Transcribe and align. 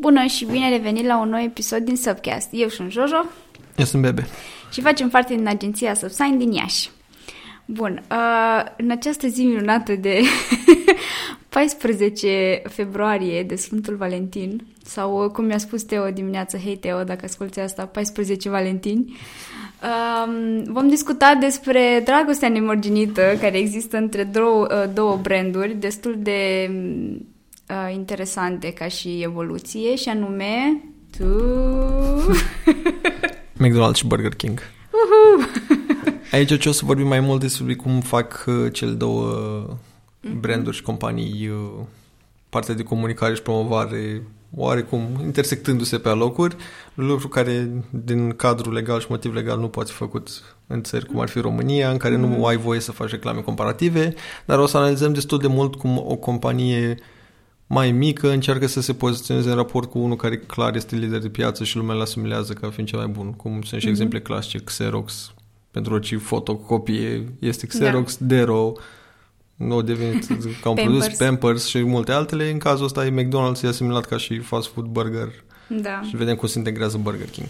Bună 0.00 0.24
și 0.24 0.44
bine 0.44 0.68
revenit 0.68 1.06
la 1.06 1.20
un 1.20 1.28
nou 1.28 1.40
episod 1.40 1.78
din 1.78 1.96
Subcast. 1.96 2.48
Eu 2.52 2.68
sunt 2.68 2.90
Jojo. 2.90 3.24
Eu 3.76 3.84
sunt 3.84 4.02
Bebe. 4.02 4.26
Și 4.72 4.80
facem 4.80 5.08
parte 5.08 5.34
din 5.34 5.46
agenția 5.46 5.94
Subsign 5.94 6.38
din 6.38 6.52
Iași. 6.52 6.90
Bun, 7.64 8.02
uh, 8.10 8.64
în 8.76 8.90
această 8.90 9.26
zi 9.26 9.44
minunată 9.44 9.94
de 9.94 10.20
14 11.48 12.62
februarie 12.68 13.42
de 13.42 13.54
Sfântul 13.54 13.96
Valentin, 13.96 14.66
sau 14.84 15.30
cum 15.30 15.44
mi-a 15.44 15.58
spus 15.58 15.82
Teo 15.82 16.10
dimineață, 16.10 16.56
hei 16.56 16.76
Teo, 16.76 17.02
dacă 17.02 17.24
asculti 17.24 17.60
asta, 17.60 17.86
14 17.86 18.48
Valentini, 18.48 19.16
um, 19.82 20.62
vom 20.72 20.88
discuta 20.88 21.34
despre 21.40 22.02
dragostea 22.04 22.48
nemărginită 22.48 23.36
care 23.40 23.58
există 23.58 23.96
între 23.96 24.24
două, 24.24 24.66
uh, 24.70 24.90
două 24.94 25.16
branduri 25.22 25.74
destul 25.74 26.16
de 26.18 26.70
uh, 27.70 27.94
interesante 27.94 28.72
ca 28.72 28.88
și 28.88 29.20
evoluție, 29.22 29.96
și 29.96 30.08
anume 30.08 30.84
tu... 31.16 31.24
McDonald's 33.62 33.94
și 33.94 34.06
Burger 34.06 34.34
King. 34.34 34.60
Aici 36.32 36.58
ce 36.58 36.68
o 36.68 36.72
să 36.72 36.84
vorbim 36.84 37.06
mai 37.06 37.20
mult 37.20 37.40
despre 37.40 37.74
cum 37.74 38.00
fac 38.00 38.44
uh, 38.46 38.72
cele 38.72 38.90
două 38.90 39.30
branduri 40.40 40.76
și 40.76 40.82
companii 40.82 41.48
uh, 41.48 41.84
partea 42.48 42.74
de 42.74 42.82
comunicare 42.82 43.34
și 43.34 43.42
promovare 43.42 44.22
oarecum 44.56 45.02
intersectându-se 45.22 45.98
pe 45.98 46.08
alocuri, 46.08 46.56
lucru 46.94 47.28
care 47.28 47.70
din 47.90 48.30
cadrul 48.30 48.72
legal 48.72 49.00
și 49.00 49.06
motiv 49.08 49.34
legal 49.34 49.58
nu 49.58 49.68
poate 49.68 49.90
fi 49.90 49.96
făcut 49.96 50.56
în 50.66 50.82
țări 50.82 51.06
cum 51.06 51.20
ar 51.20 51.28
fi 51.28 51.38
România, 51.38 51.90
în 51.90 51.96
care 51.96 52.14
mm-hmm. 52.14 52.36
nu 52.36 52.46
ai 52.46 52.56
voie 52.56 52.80
să 52.80 52.92
faci 52.92 53.10
reclame 53.10 53.40
comparative, 53.40 54.14
dar 54.44 54.58
o 54.58 54.66
să 54.66 54.76
analizăm 54.76 55.12
destul 55.12 55.38
de 55.38 55.46
mult 55.46 55.74
cum 55.74 55.98
o 55.98 56.16
companie 56.16 56.98
mai 57.72 57.90
mică 57.90 58.30
încearcă 58.30 58.66
să 58.66 58.80
se 58.80 58.94
poziționeze 58.94 59.48
în 59.48 59.54
raport 59.54 59.90
cu 59.90 59.98
unul 59.98 60.16
care 60.16 60.38
clar 60.38 60.74
este 60.74 60.96
lider 60.96 61.18
de 61.18 61.28
piață 61.28 61.64
și 61.64 61.76
lumea 61.76 61.94
îl 61.94 62.00
asimilează 62.00 62.52
ca 62.52 62.70
fiind 62.70 62.88
cel 62.88 62.98
mai 62.98 63.08
bun, 63.08 63.32
cum 63.32 63.62
sunt 63.62 63.80
și 63.80 63.86
mm-hmm. 63.86 63.90
exemple 63.90 64.20
clasice, 64.20 64.58
Xerox, 64.58 65.34
pentru 65.70 65.94
orice 65.94 66.16
fotocopie 66.16 67.24
este 67.38 67.66
Xerox, 67.66 68.16
da. 68.16 68.26
Dero, 68.26 68.72
nu 69.54 69.74
au 69.74 69.82
devenit 69.82 70.26
ca 70.60 70.68
un 70.68 70.74
produs 70.74 71.06
Pampers 71.06 71.66
și 71.66 71.82
multe 71.82 72.12
altele. 72.12 72.50
În 72.50 72.58
cazul 72.58 72.84
ăsta 72.84 73.06
e 73.06 73.10
McDonald's 73.10 73.62
e 73.62 73.66
asimilat 73.66 74.04
ca 74.04 74.16
și 74.16 74.38
fast 74.38 74.68
food 74.68 74.86
burger. 74.86 75.28
Da. 75.68 76.00
Și 76.08 76.16
vedem 76.16 76.36
cum 76.36 76.48
se 76.48 76.58
integrează 76.58 76.98
Burger 76.98 77.28
King. 77.28 77.48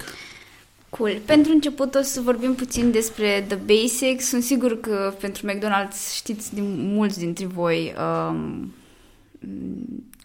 Cool. 0.88 1.20
Pentru 1.24 1.52
început 1.52 1.94
o 1.94 2.02
să 2.02 2.20
vorbim 2.20 2.54
puțin 2.54 2.90
despre 2.90 3.44
The 3.48 3.56
Basics. 3.56 4.24
Sunt 4.24 4.42
sigur 4.42 4.80
că 4.80 5.14
pentru 5.20 5.46
McDonald's 5.46 6.14
știți 6.14 6.54
din 6.54 6.92
mulți 6.94 7.18
dintre 7.18 7.46
voi 7.46 7.94
um, 8.28 8.72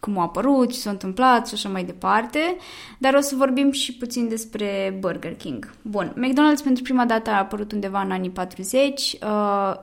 cum 0.06 0.17
au 0.17 0.23
apărut, 0.23 0.72
ce 0.72 0.78
s-a 0.78 0.89
întâmplat 0.89 1.48
și 1.48 1.53
așa 1.53 1.70
mai 1.70 1.84
departe, 1.84 2.58
dar 2.98 3.14
o 3.14 3.20
să 3.20 3.36
vorbim 3.36 3.72
și 3.72 3.94
puțin 3.94 4.28
despre 4.28 4.98
Burger 5.00 5.36
King. 5.36 5.73
Bun, 5.81 6.14
McDonald's 6.16 6.64
pentru 6.64 6.84
prima 6.84 7.06
dată 7.06 7.30
a 7.30 7.38
apărut 7.38 7.72
undeva 7.72 8.02
în 8.02 8.11
anii 8.11 8.30
40, 8.30 9.17
uh, 9.23 9.73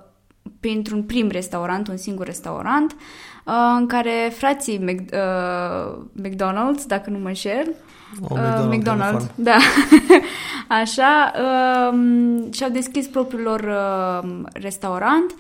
printr-un 0.61 1.03
prim 1.03 1.29
restaurant, 1.29 1.89
un 1.89 1.97
singur 1.97 2.27
restaurant, 2.27 2.97
uh, 3.45 3.55
în 3.79 3.87
care 3.87 4.33
frații 4.37 4.79
Mac, 4.79 4.99
uh, 5.13 6.05
McDonald's, 6.23 6.87
dacă 6.87 7.11
nu 7.11 7.19
mă 7.19 7.29
înșel, 7.29 7.75
oh, 8.29 8.39
McDonald's, 8.39 8.79
McDonald's 8.79 9.35
da, 9.35 9.57
așa, 10.83 11.33
uh, 11.37 11.99
și-au 12.53 12.71
deschis 12.71 13.07
propriul 13.07 13.43
lor 13.43 13.61
uh, 13.61 14.31
restaurant. 14.53 15.35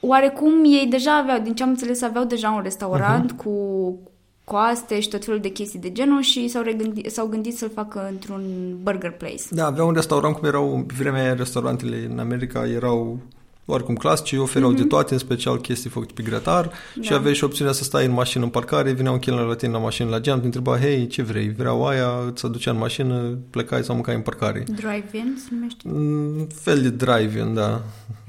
Oarecum 0.00 0.64
ei 0.64 0.86
deja 0.90 1.16
aveau, 1.16 1.38
din 1.38 1.54
ce 1.54 1.62
am 1.62 1.68
înțeles, 1.68 2.02
aveau 2.02 2.24
deja 2.24 2.50
un 2.50 2.62
restaurant 2.62 3.32
uh-huh. 3.32 3.36
cu 3.36 3.50
coaste 4.50 5.00
și 5.00 5.08
tot 5.08 5.24
felul 5.24 5.40
de 5.40 5.48
chestii 5.48 5.78
de 5.78 5.92
genul 5.92 6.22
și 6.22 6.48
s-au, 6.48 6.62
regândit, 6.62 7.10
s-au 7.10 7.26
gândit 7.26 7.56
să-l 7.56 7.70
facă 7.74 8.08
într-un 8.10 8.42
burger 8.82 9.10
place. 9.10 9.42
Da, 9.50 9.66
aveau 9.66 9.88
un 9.88 9.94
restaurant 9.94 10.36
cum 10.36 10.48
erau, 10.48 10.84
pe 10.86 10.94
vremea 10.98 11.22
aia, 11.22 11.34
restaurantele 11.34 12.08
în 12.10 12.18
America 12.18 12.66
erau 12.66 13.18
oricum 13.64 13.94
clasici, 13.94 14.32
oferau 14.32 14.72
mm-hmm. 14.72 14.74
de 14.74 14.80
mhm. 14.80 14.88
toate, 14.88 15.12
în 15.12 15.18
special 15.18 15.60
chestii 15.60 15.90
făcute 15.90 16.12
pe 16.14 16.22
grătar 16.22 16.70
da. 16.94 17.02
și 17.02 17.12
aveai 17.12 17.34
și 17.34 17.44
opțiunea 17.44 17.72
să 17.72 17.84
stai 17.84 18.04
în 18.04 18.12
mașină 18.12 18.44
în 18.44 18.50
parcare, 18.50 18.92
vinea 18.92 19.12
un 19.12 19.18
chelner 19.18 19.44
la 19.44 19.54
tine 19.54 19.72
la 19.72 19.78
mașină 19.78 20.08
la 20.08 20.20
geam, 20.20 20.38
te 20.38 20.44
întreba, 20.44 20.78
hei, 20.78 21.06
ce 21.06 21.22
vrei? 21.22 21.52
Vreau 21.52 21.86
aia, 21.86 22.08
îți 22.30 22.44
aducea 22.44 22.70
în 22.70 22.78
mașină, 22.78 23.38
plecai 23.50 23.84
sau 23.84 23.94
mâncai 23.94 24.14
în 24.14 24.20
parcare. 24.20 24.64
Drive-in 24.66 25.38
se 25.38 25.48
numește? 25.50 25.88
Un 25.88 26.46
fel 26.54 26.82
de 26.82 26.90
drive-in, 26.90 27.54
da, 27.54 27.82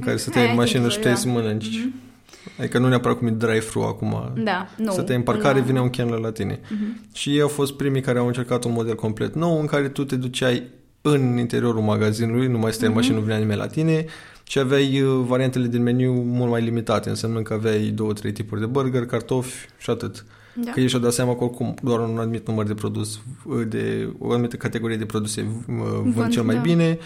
care 0.06 0.18
să 0.18 0.30
te 0.30 0.40
în 0.40 0.56
mașină 0.56 0.90
și 0.90 1.00
te 1.00 1.16
să 1.16 1.28
mănânci. 1.28 1.70
Mm-hmm. 1.70 2.11
Adică 2.60 2.78
nu 2.78 2.88
neapărat 2.88 3.18
cum 3.18 3.28
e 3.28 3.32
drive-thru 3.32 3.82
acum. 3.82 4.34
Da, 4.44 4.68
nu. 4.78 4.92
Să 4.92 5.02
te 5.02 5.14
în 5.14 5.22
parcare, 5.22 5.60
la... 5.60 5.66
vine 5.66 5.82
un 5.82 5.90
chelner 5.90 6.20
la 6.20 6.32
tine. 6.32 6.60
Mm-hmm. 6.60 7.14
Și 7.14 7.30
ei 7.30 7.42
au 7.42 7.48
fost 7.48 7.74
primii 7.74 8.02
care 8.02 8.20
au 8.20 8.28
încercat 8.28 8.64
un 8.64 8.72
model 8.72 8.96
complet 8.96 9.36
nou 9.36 9.60
în 9.60 9.66
care 9.66 9.90
tu 9.90 10.04
te 10.04 10.16
duceai 10.16 10.64
în 11.02 11.38
interiorul 11.38 11.82
magazinului, 11.82 12.48
nu 12.48 12.58
mai 12.58 12.72
stai 12.72 12.88
mm-hmm. 12.88 12.92
în 12.92 12.96
mașină, 12.96 13.16
nu 13.16 13.22
venea 13.22 13.38
nimeni 13.38 13.60
la 13.60 13.68
tine, 13.68 14.06
și 14.44 14.60
aveai 14.60 15.02
uh, 15.02 15.24
variantele 15.28 15.68
din 15.68 15.84
meniu 15.84 16.12
mult 16.12 16.50
mai 16.50 16.62
limitate, 16.62 17.10
înseamnă 17.10 17.42
că 17.42 17.54
aveai 17.54 17.80
două, 17.80 18.14
trei 18.14 18.32
tipuri 18.32 18.60
de 18.60 18.66
burger, 18.66 19.06
cartofi 19.06 19.68
și 19.78 19.90
atât. 19.90 20.26
Da. 20.56 20.72
Că 20.72 20.80
ei 20.80 20.88
și-au 20.88 21.02
dat 21.02 21.14
seama 21.14 21.36
că 21.36 21.44
oricum 21.44 21.74
doar 21.82 22.00
un 22.00 22.18
anumit 22.18 22.48
număr 22.48 22.66
de 22.66 22.74
produs, 22.74 23.20
uh, 23.46 23.68
de 23.68 24.10
o 24.20 24.32
anumită 24.32 24.56
categorie 24.56 24.98
de 24.98 25.06
produse 25.06 25.46
uh, 25.68 26.02
vând 26.04 26.30
cel 26.30 26.44
mai 26.44 26.56
da. 26.56 26.62
bine 26.62 26.98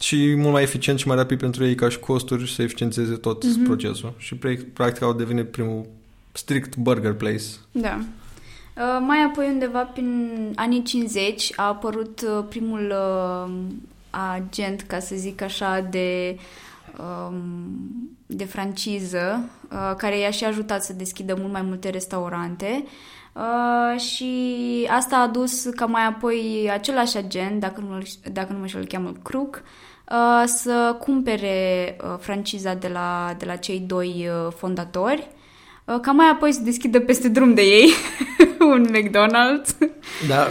și 0.00 0.34
mult 0.34 0.52
mai 0.52 0.62
eficient 0.62 0.98
și 0.98 1.06
mai 1.06 1.16
rapid 1.16 1.38
pentru 1.38 1.64
ei 1.64 1.74
ca 1.74 1.88
și 1.88 1.98
costuri 1.98 2.46
și 2.46 2.54
să 2.54 2.62
eficientizeze 2.62 3.14
tot 3.14 3.44
mm-hmm. 3.44 3.64
procesul. 3.64 4.14
Și 4.18 4.34
practic 4.72 5.02
au 5.02 5.12
devenit 5.12 5.50
primul 5.50 5.86
strict 6.32 6.76
burger 6.76 7.12
place. 7.12 7.44
Da. 7.70 7.98
Uh, 8.76 8.98
mai 9.06 9.18
apoi 9.18 9.46
undeva 9.52 9.82
prin 9.82 10.52
anii 10.54 10.82
50 10.82 11.52
a 11.56 11.62
apărut 11.62 12.20
uh, 12.20 12.44
primul 12.48 12.94
uh, 12.94 13.52
agent, 14.10 14.80
ca 14.80 14.98
să 14.98 15.14
zic 15.16 15.42
așa, 15.42 15.86
de 15.90 16.36
Um, 16.36 16.40
de 18.26 18.44
franciză 18.44 19.40
uh, 19.72 19.94
care 19.96 20.18
i-a 20.18 20.30
și 20.30 20.44
ajutat 20.44 20.84
să 20.84 20.92
deschidă 20.92 21.36
mult 21.38 21.52
mai 21.52 21.62
multe 21.62 21.90
restaurante. 21.90 22.84
Uh, 23.32 24.00
și 24.00 24.32
asta 24.90 25.16
a 25.16 25.26
dus 25.26 25.64
ca 25.64 25.86
mai 25.86 26.06
apoi 26.06 26.70
același 26.72 27.16
agent, 27.16 27.60
dacă 27.60 27.80
nu, 27.88 28.02
dacă 28.32 28.52
nu 28.52 28.58
mă 28.58 28.66
știu, 28.66 28.78
îl 28.78 28.86
cheamă 28.86 29.12
Crook, 29.22 29.62
uh, 30.10 30.42
să 30.46 30.96
cumpere 30.98 31.96
franciza 32.18 32.74
de 32.74 32.88
la, 32.88 33.34
de 33.38 33.44
la 33.44 33.56
cei 33.56 33.78
doi 33.78 34.28
fondatori 34.56 35.28
ca 36.00 36.12
mai 36.12 36.26
apoi 36.32 36.52
să 36.52 36.60
deschidă 36.60 37.00
peste 37.00 37.28
drum 37.28 37.54
de 37.54 37.62
ei 37.62 37.92
un 38.64 38.86
McDonald's. 38.92 39.76
Da, 40.28 40.48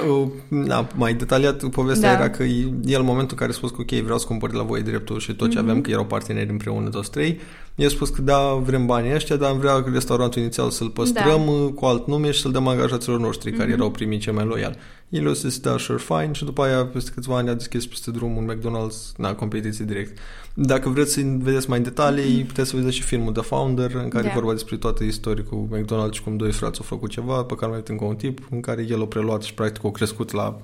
da, 0.50 0.88
mai 0.96 1.14
detaliat 1.14 1.64
povestea 1.64 2.14
da. 2.14 2.20
era 2.20 2.30
că 2.30 2.44
el 2.44 3.00
în 3.00 3.06
momentul 3.06 3.32
în 3.32 3.38
care 3.38 3.50
a 3.52 3.54
spus 3.54 3.72
că 3.72 3.78
ok, 3.80 3.90
vreau 3.90 4.18
să 4.18 4.26
cumpăr 4.26 4.54
la 4.54 4.64
voi 4.64 4.82
dreptul 4.82 5.20
și 5.20 5.34
tot 5.34 5.50
ce 5.50 5.58
mm-hmm. 5.58 5.62
aveam, 5.62 5.82
că 5.82 5.92
erau 5.92 6.06
parteneri 6.06 6.50
împreună 6.50 6.90
toți 6.90 7.12
trei, 7.12 7.40
i-a 7.76 7.90
spus 7.90 8.10
că 8.10 8.22
da, 8.22 8.54
vrem 8.54 8.86
banii 8.86 9.14
ăștia, 9.14 9.36
dar 9.36 9.50
am 9.50 9.58
vrea 9.58 9.84
restaurantul 9.92 10.42
inițial 10.42 10.70
să-l 10.70 10.90
păstrăm 10.90 11.46
da. 11.46 11.72
cu 11.76 11.86
alt 11.86 12.08
nume 12.08 12.32
și 12.32 12.42
să-l 12.42 12.52
dăm 12.52 12.68
angajaților 12.68 13.20
noștri, 13.20 13.52
mm-hmm. 13.52 13.58
care 13.58 13.70
mhm. 13.70 13.78
erau 13.78 13.92
primii 13.92 14.18
cei 14.18 14.34
mai 14.34 14.46
loiali. 14.46 14.78
El 15.10 15.30
a 15.30 15.32
zis, 15.32 15.60
da, 15.60 15.78
sure, 15.78 15.98
fine, 15.98 16.30
și 16.32 16.46
după 16.46 16.64
aia, 16.64 16.86
peste 16.86 17.12
câțiva 17.14 17.38
ani, 17.38 17.50
a 17.50 17.54
deschis 17.54 17.86
peste 17.86 18.12
drum 18.12 18.38
un 18.38 18.52
McDonald's, 18.52 19.16
na, 19.18 19.36
competiție 19.36 19.86
direct. 19.86 20.18
Dacă 20.54 20.90
vreți 20.90 21.14
să 21.14 21.22
vedeți 21.38 21.70
mai 21.70 21.78
în 21.78 21.84
detalii, 21.84 22.42
mm-hmm. 22.42 22.48
puteți 22.48 22.70
să 22.70 22.76
vedeți 22.76 22.96
și 22.96 23.02
filmul 23.02 23.34
The 23.34 23.42
Founder, 23.42 23.96
în 23.96 24.10
care 24.10 24.24
yeah. 24.24 24.36
e 24.36 24.40
vorba 24.40 24.52
despre 24.52 24.78
toată 24.78 25.04
istoria 25.04 25.44
cu 25.50 25.70
McDonald's 25.72 26.12
și 26.12 26.24
cum 26.24 26.38
doi 26.38 26.52
frați 26.52 26.80
au 26.80 26.86
făcut 26.86 27.10
ceva, 27.10 27.44
pe 27.44 27.56
care 27.56 27.72
mai 27.72 27.84
încă 27.88 28.06
un 28.06 28.16
tip, 28.16 28.48
în 28.52 28.60
care 28.60 28.86
el 28.90 29.02
a 29.02 29.06
preluat 29.06 29.42
și 29.42 29.54
practic 29.54 29.86
a 29.86 29.92
crescut 29.92 30.32
la 30.32 30.60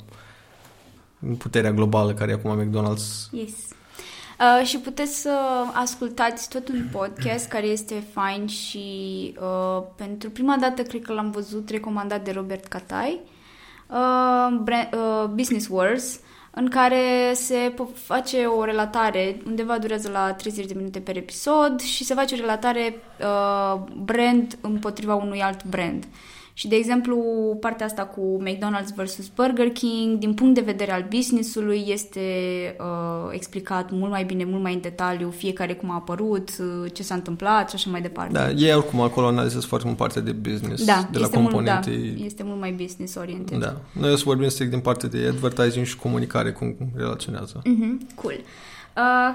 puterea 1.38 1.72
globală 1.72 2.14
care 2.14 2.32
e 2.32 2.34
acum 2.34 2.64
McDonald's. 2.64 3.30
Yes. 3.32 3.54
Uh, 4.40 4.66
și 4.66 4.78
puteți 4.80 5.22
să 5.22 5.40
ascultați 5.74 6.50
tot 6.50 6.68
un 6.68 6.88
podcast 6.92 7.48
care 7.48 7.66
este 7.66 8.04
fain 8.14 8.48
și 8.48 8.88
uh, 9.42 9.84
pentru 9.96 10.30
prima 10.30 10.56
dată 10.58 10.82
cred 10.82 11.02
că 11.02 11.14
l-am 11.14 11.32
văzut 11.32 11.70
recomandat 11.70 12.24
de 12.24 12.32
Robert 12.32 12.66
Catai, 12.66 13.20
uh, 13.88 14.60
brand, 14.62 14.88
uh, 14.94 15.26
Business 15.34 15.68
Wars, 15.70 16.20
în 16.52 16.70
care 16.70 17.32
se 17.34 17.74
face 17.94 18.46
o 18.46 18.64
relatare, 18.64 19.38
undeva 19.46 19.78
durează 19.78 20.10
la 20.12 20.34
30 20.34 20.66
de 20.66 20.74
minute 20.76 21.00
per 21.00 21.18
episod 21.18 21.80
și 21.80 22.04
se 22.04 22.14
face 22.14 22.36
o 22.36 22.38
relatare 22.38 23.02
uh, 23.20 23.82
brand 24.04 24.58
împotriva 24.62 25.16
unui 25.16 25.42
alt 25.42 25.64
brand. 25.64 26.04
Uh, 26.04 26.39
și, 26.60 26.68
de 26.68 26.76
exemplu, 26.76 27.18
partea 27.60 27.86
asta 27.86 28.02
cu 28.02 28.44
McDonald's 28.44 28.96
versus 28.96 29.28
Burger 29.36 29.70
King, 29.70 30.18
din 30.18 30.34
punct 30.34 30.56
de 30.56 30.62
vedere 30.62 30.92
al 30.92 31.06
businessului, 31.10 31.84
este 31.88 32.20
uh, 32.80 33.30
explicat 33.32 33.92
mult 33.92 34.12
mai 34.12 34.24
bine, 34.24 34.44
mult 34.44 34.62
mai 34.62 34.74
în 34.74 34.82
detaliu, 34.82 35.30
fiecare 35.30 35.74
cum 35.74 35.92
a 35.92 35.94
apărut, 35.94 36.50
uh, 36.60 36.92
ce 36.94 37.04
s-a 37.04 37.14
întâmplat 37.14 37.70
și 37.70 37.76
așa 37.76 37.90
mai 37.90 38.02
departe. 38.02 38.34
Da, 38.34 38.50
ei 38.50 38.76
oricum 38.76 39.02
acolo 39.02 39.28
analizează 39.28 39.68
foarte 39.68 39.88
mult 39.88 40.00
partea 40.00 40.22
de 40.22 40.32
business, 40.32 40.86
da, 40.86 41.08
de 41.12 41.20
la 41.20 41.28
componente. 41.28 41.90
Mult, 41.90 42.18
da, 42.18 42.26
este 42.26 42.44
mult 42.44 42.60
mai 42.60 42.72
business 42.72 43.16
orientat. 43.16 43.60
Da. 43.60 43.76
Noi 43.92 44.12
o 44.12 44.16
să 44.16 44.24
vorbim 44.26 44.50
strict 44.50 44.72
din 44.72 44.80
partea 44.80 45.10
de 45.10 45.28
advertising 45.28 45.86
și 45.86 45.96
comunicare, 45.96 46.52
cum 46.52 46.76
relaționează. 46.96 47.62
Mm-hmm, 47.62 48.16
cool. 48.16 48.36
Uh, 48.38 48.79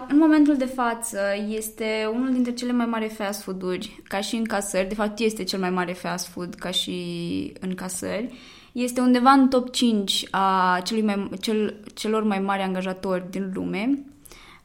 în 0.09 0.19
momentul 0.19 0.57
de 0.57 0.65
față 0.65 1.19
este 1.49 2.11
unul 2.15 2.33
dintre 2.33 2.53
cele 2.53 2.73
mai 2.73 2.87
mari 2.87 3.09
fast 3.09 3.43
food-uri, 3.43 4.03
ca 4.09 4.21
și 4.21 4.37
în 4.37 4.45
casări, 4.45 4.89
de 4.89 4.95
fapt 4.95 5.19
este 5.19 5.45
cel 5.45 5.59
mai 5.59 5.71
mare 5.71 5.93
fast 5.93 6.27
food 6.27 6.55
ca 6.55 6.71
și 6.71 7.53
în 7.61 7.75
casări, 7.75 8.35
Este 8.73 9.01
undeva 9.01 9.31
în 9.31 9.49
top 9.49 9.73
5 9.73 10.27
a 10.31 10.81
celui 10.85 11.03
mai, 11.03 11.29
cel, 11.41 11.75
celor 11.95 12.23
mai 12.23 12.39
mari 12.39 12.63
angajatori 12.63 13.31
din 13.31 13.51
lume. 13.55 14.05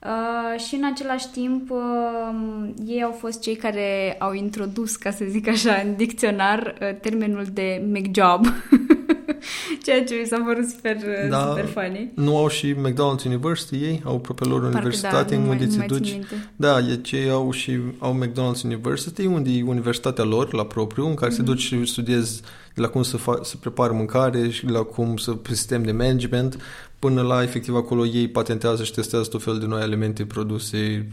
Uh, 0.04 0.60
și 0.60 0.76
în 0.76 0.86
același 0.86 1.30
timp 1.30 1.70
uh, 1.70 2.70
ei 2.86 3.04
au 3.04 3.12
fost 3.12 3.42
cei 3.42 3.56
care 3.56 4.16
au 4.20 4.34
introdus, 4.34 4.96
ca 4.96 5.12
să 5.12 5.26
zic 5.28 5.48
așa, 5.48 5.82
în 5.86 5.96
dicționar 5.96 6.76
uh, 6.82 7.00
termenul 7.02 7.46
de 7.54 7.84
McJob. 7.92 8.46
Ceea 9.84 10.04
ce 10.04 10.16
mi 10.22 10.28
s-a 10.28 10.44
părut 10.46 10.70
super, 10.70 10.98
da, 11.30 11.48
super 11.48 11.66
funny. 11.66 12.12
Nu 12.16 12.38
au 12.38 12.48
și 12.48 12.74
McDonald's 12.74 13.26
University 13.26 13.76
ei? 13.76 14.02
Au 14.06 14.20
propriul 14.20 14.52
lor 14.52 14.74
universitate 14.74 15.36
da, 15.36 15.42
unde 15.42 15.68
ți 15.68 15.78
duci? 15.78 16.20
Da, 16.56 16.80
e 16.80 16.96
ce 16.96 17.28
au 17.32 17.52
și 17.52 17.80
au 17.98 18.20
McDonald's 18.24 18.64
University, 18.64 19.26
unde 19.26 19.50
e 19.50 19.64
universitatea 19.64 20.24
lor 20.24 20.54
la 20.54 20.66
propriu, 20.66 21.08
în 21.08 21.14
care 21.14 21.32
mm-hmm. 21.32 21.36
se 21.36 21.42
mhm. 21.42 21.50
duci 21.50 21.62
și 21.62 21.86
studiezi 21.86 22.42
de 22.74 22.82
la 22.82 22.88
cum 22.88 23.04
să, 23.04 23.18
fa- 23.18 23.42
să 23.42 23.58
prepară 23.58 23.94
mâncare 23.94 24.50
și 24.50 24.66
la 24.66 24.82
cum 24.82 25.18
să 25.18 25.38
sistem 25.44 25.84
de 25.84 25.92
management, 25.92 26.58
până 27.00 27.22
la 27.22 27.44
efectiv 27.44 27.76
acolo 27.76 28.06
ei 28.06 28.28
patentează 28.28 28.84
și 28.84 28.92
testează 28.92 29.30
tot 29.30 29.44
felul 29.44 29.60
de 29.60 29.66
noi 29.66 29.82
elemente, 29.82 30.26
produse, 30.26 31.08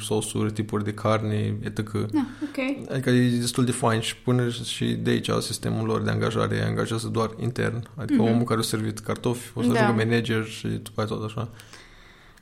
sosuri, 0.00 0.52
tipuri 0.52 0.84
de 0.84 0.92
carne, 0.92 1.56
etc. 1.60 1.90
Da, 1.90 2.26
ok. 2.42 2.90
Adică 2.90 3.10
e 3.10 3.38
destul 3.38 3.64
de 3.64 3.72
fain 3.72 4.00
și 4.00 4.16
până 4.16 4.48
și 4.48 4.84
de 4.84 5.10
aici 5.10 5.30
sistemul 5.40 5.86
lor 5.86 6.02
de 6.02 6.10
angajare 6.10 6.64
angajează 6.66 7.08
doar 7.08 7.30
intern. 7.40 7.88
Adică 7.94 8.22
mm-hmm. 8.22 8.32
omul 8.32 8.44
care 8.44 8.60
a 8.60 8.62
servit 8.62 8.98
cartofi 8.98 9.50
o 9.54 9.62
să 9.62 9.68
da. 9.68 9.80
ajungă 9.80 10.04
manager 10.04 10.44
și 10.44 10.66
după 10.66 11.02
aceea 11.02 11.18
tot 11.18 11.24
așa. 11.24 11.48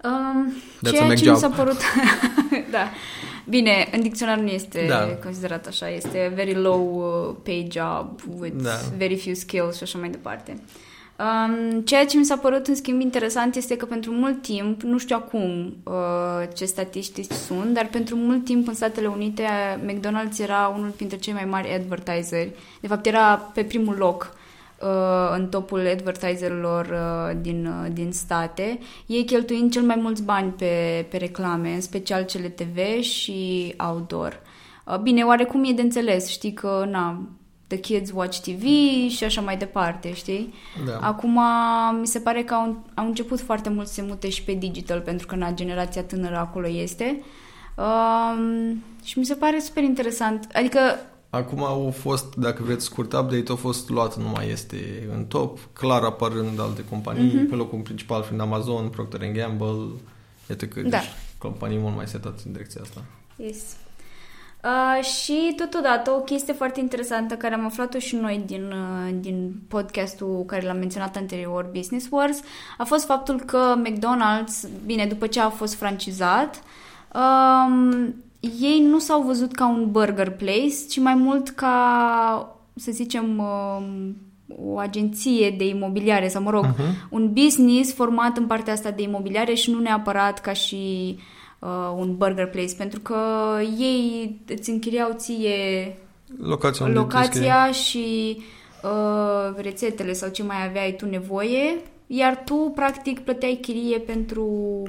Um, 0.04 0.52
ceea 0.90 1.14
ce 1.14 1.30
mi 1.30 1.36
s-a 1.36 1.48
părut... 1.48 1.76
da. 2.72 2.90
Bine, 3.44 3.88
în 3.92 4.02
dicționar 4.02 4.38
nu 4.38 4.48
este 4.48 4.86
da. 4.88 5.18
considerat 5.22 5.66
așa. 5.66 5.88
Este 5.88 6.32
very 6.34 6.54
low 6.54 6.96
uh, 6.96 7.36
pay 7.42 7.68
job 7.70 8.20
with 8.40 8.62
da. 8.62 8.78
very 8.96 9.16
few 9.16 9.34
skills 9.34 9.76
și 9.76 9.82
așa 9.82 9.98
mai 9.98 10.08
departe. 10.08 10.60
Um, 11.18 11.80
ceea 11.80 12.06
ce 12.06 12.18
mi 12.18 12.24
s-a 12.24 12.36
părut 12.36 12.66
în 12.66 12.74
schimb 12.74 13.00
interesant 13.00 13.54
este 13.54 13.76
că 13.76 13.84
pentru 13.84 14.12
mult 14.12 14.42
timp, 14.42 14.82
nu 14.82 14.98
știu 14.98 15.16
acum 15.18 15.76
uh, 15.84 16.48
ce 16.54 16.64
statistici 16.64 17.32
sunt, 17.32 17.74
dar 17.74 17.86
pentru 17.86 18.16
mult 18.16 18.44
timp 18.44 18.68
în 18.68 18.74
Statele 18.74 19.06
Unite 19.06 19.44
McDonald's 19.86 20.38
era 20.40 20.74
unul 20.76 20.92
dintre 20.96 21.16
cei 21.16 21.32
mai 21.32 21.44
mari 21.44 21.74
advertiseri. 21.74 22.52
De 22.80 22.86
fapt 22.86 23.06
era 23.06 23.36
pe 23.36 23.64
primul 23.64 23.94
loc 23.98 24.32
uh, 24.34 24.41
în 25.34 25.48
topul 25.48 25.88
advertiserilor 25.92 26.86
uh, 26.86 27.36
din, 27.40 27.66
uh, 27.66 27.92
din 27.92 28.12
state, 28.12 28.78
ei 29.06 29.24
cheltuind 29.24 29.72
cel 29.72 29.82
mai 29.82 29.98
mulți 30.00 30.22
bani 30.22 30.50
pe, 30.50 31.06
pe 31.10 31.16
reclame, 31.16 31.74
în 31.74 31.80
special 31.80 32.24
cele 32.24 32.48
TV 32.48 33.00
și 33.00 33.74
outdoor. 33.76 34.40
Uh, 34.86 34.98
bine, 34.98 35.22
oarecum 35.22 35.64
e 35.64 35.72
de 35.72 35.82
înțeles, 35.82 36.28
știi 36.28 36.52
că 36.52 36.86
na, 36.90 37.22
The 37.66 37.78
Kids 37.78 38.10
Watch 38.14 38.38
TV 38.38 38.62
și 39.10 39.24
așa 39.24 39.40
mai 39.40 39.56
departe, 39.56 40.12
știi? 40.12 40.54
Da. 40.86 40.98
Acum 41.00 41.40
mi 42.00 42.06
se 42.06 42.18
pare 42.18 42.42
că 42.42 42.54
au, 42.54 42.84
au 42.94 43.06
început 43.06 43.40
foarte 43.40 43.68
mult 43.68 43.86
să 43.86 43.92
se 43.92 44.02
mute 44.02 44.28
și 44.28 44.42
pe 44.42 44.52
digital, 44.52 45.00
pentru 45.00 45.26
că 45.26 45.36
na, 45.36 45.52
generația 45.52 46.02
tânără 46.02 46.36
acolo 46.36 46.68
este. 46.68 47.22
Um, 47.76 48.82
și 49.04 49.18
mi 49.18 49.24
se 49.24 49.34
pare 49.34 49.58
super 49.58 49.82
interesant. 49.82 50.48
Adică 50.52 50.80
Acum 51.32 51.64
au 51.64 51.90
fost, 51.90 52.34
dacă 52.34 52.62
vreți 52.62 52.84
scurt 52.84 53.12
update, 53.12 53.44
au 53.48 53.56
fost 53.56 53.88
luat, 53.88 54.16
nu 54.16 54.28
mai 54.28 54.50
este 54.50 55.08
în 55.16 55.24
top, 55.24 55.58
clar 55.72 56.02
apărând 56.02 56.60
alte 56.60 56.84
companii, 56.84 57.30
mm-hmm. 57.30 57.48
pe 57.48 57.54
locul 57.54 57.78
principal 57.78 58.22
fiind 58.22 58.40
Amazon, 58.40 58.88
Procter 58.88 59.30
Gamble, 59.32 59.88
etc. 60.46 60.74
Da. 60.74 60.88
Deci 60.88 61.10
companii 61.38 61.78
mult 61.78 61.96
mai 61.96 62.06
setate 62.06 62.42
în 62.44 62.52
direcția 62.52 62.80
asta. 62.82 63.04
Yes. 63.36 63.76
Uh, 64.64 65.04
și 65.04 65.54
totodată 65.56 66.10
o 66.10 66.20
chestie 66.20 66.52
foarte 66.52 66.80
interesantă 66.80 67.34
care 67.34 67.54
am 67.54 67.64
aflat-o 67.64 67.98
și 67.98 68.16
noi 68.16 68.42
din, 68.46 68.72
uh, 68.72 69.14
din 69.20 69.54
podcastul 69.68 70.44
care 70.46 70.66
l-am 70.66 70.78
menționat 70.78 71.16
anterior, 71.16 71.70
Business 71.72 72.06
Wars, 72.10 72.40
a 72.78 72.84
fost 72.84 73.04
faptul 73.04 73.40
că 73.40 73.74
McDonald's, 73.84 74.84
bine, 74.86 75.06
după 75.06 75.26
ce 75.26 75.40
a 75.40 75.50
fost 75.50 75.74
francizat, 75.74 76.62
um, 77.14 78.14
ei 78.60 78.80
nu 78.80 78.98
s-au 78.98 79.22
văzut 79.22 79.54
ca 79.54 79.68
un 79.68 79.90
burger 79.90 80.30
place, 80.30 80.86
ci 80.88 80.98
mai 80.98 81.14
mult 81.14 81.48
ca, 81.48 82.56
să 82.74 82.90
zicem, 82.90 83.38
um, 83.38 84.16
o 84.66 84.78
agenție 84.78 85.50
de 85.50 85.66
imobiliare 85.66 86.28
sau, 86.28 86.42
mă 86.42 86.50
rog, 86.50 86.66
uh-huh. 86.66 87.08
un 87.10 87.32
business 87.32 87.92
format 87.92 88.36
în 88.36 88.46
partea 88.46 88.72
asta 88.72 88.90
de 88.90 89.02
imobiliare 89.02 89.54
și 89.54 89.70
nu 89.70 89.78
neapărat 89.78 90.40
ca 90.40 90.52
și 90.52 91.18
uh, 91.58 91.94
un 91.96 92.16
burger 92.16 92.46
place, 92.46 92.74
pentru 92.74 93.00
că 93.00 93.16
ei 93.78 94.36
îți 94.46 94.70
închiriau 94.70 95.12
ție 95.16 95.96
locația, 96.38 96.86
locația 96.86 97.72
și 97.72 98.36
uh, 98.82 99.54
rețetele 99.56 100.12
sau 100.12 100.28
ce 100.28 100.42
mai 100.42 100.66
aveai 100.66 100.94
tu 100.98 101.06
nevoie 101.06 101.82
iar 102.14 102.42
tu, 102.44 102.72
practic, 102.74 103.20
plăteai 103.20 103.58
chirie 103.60 103.98
pentru, 103.98 104.46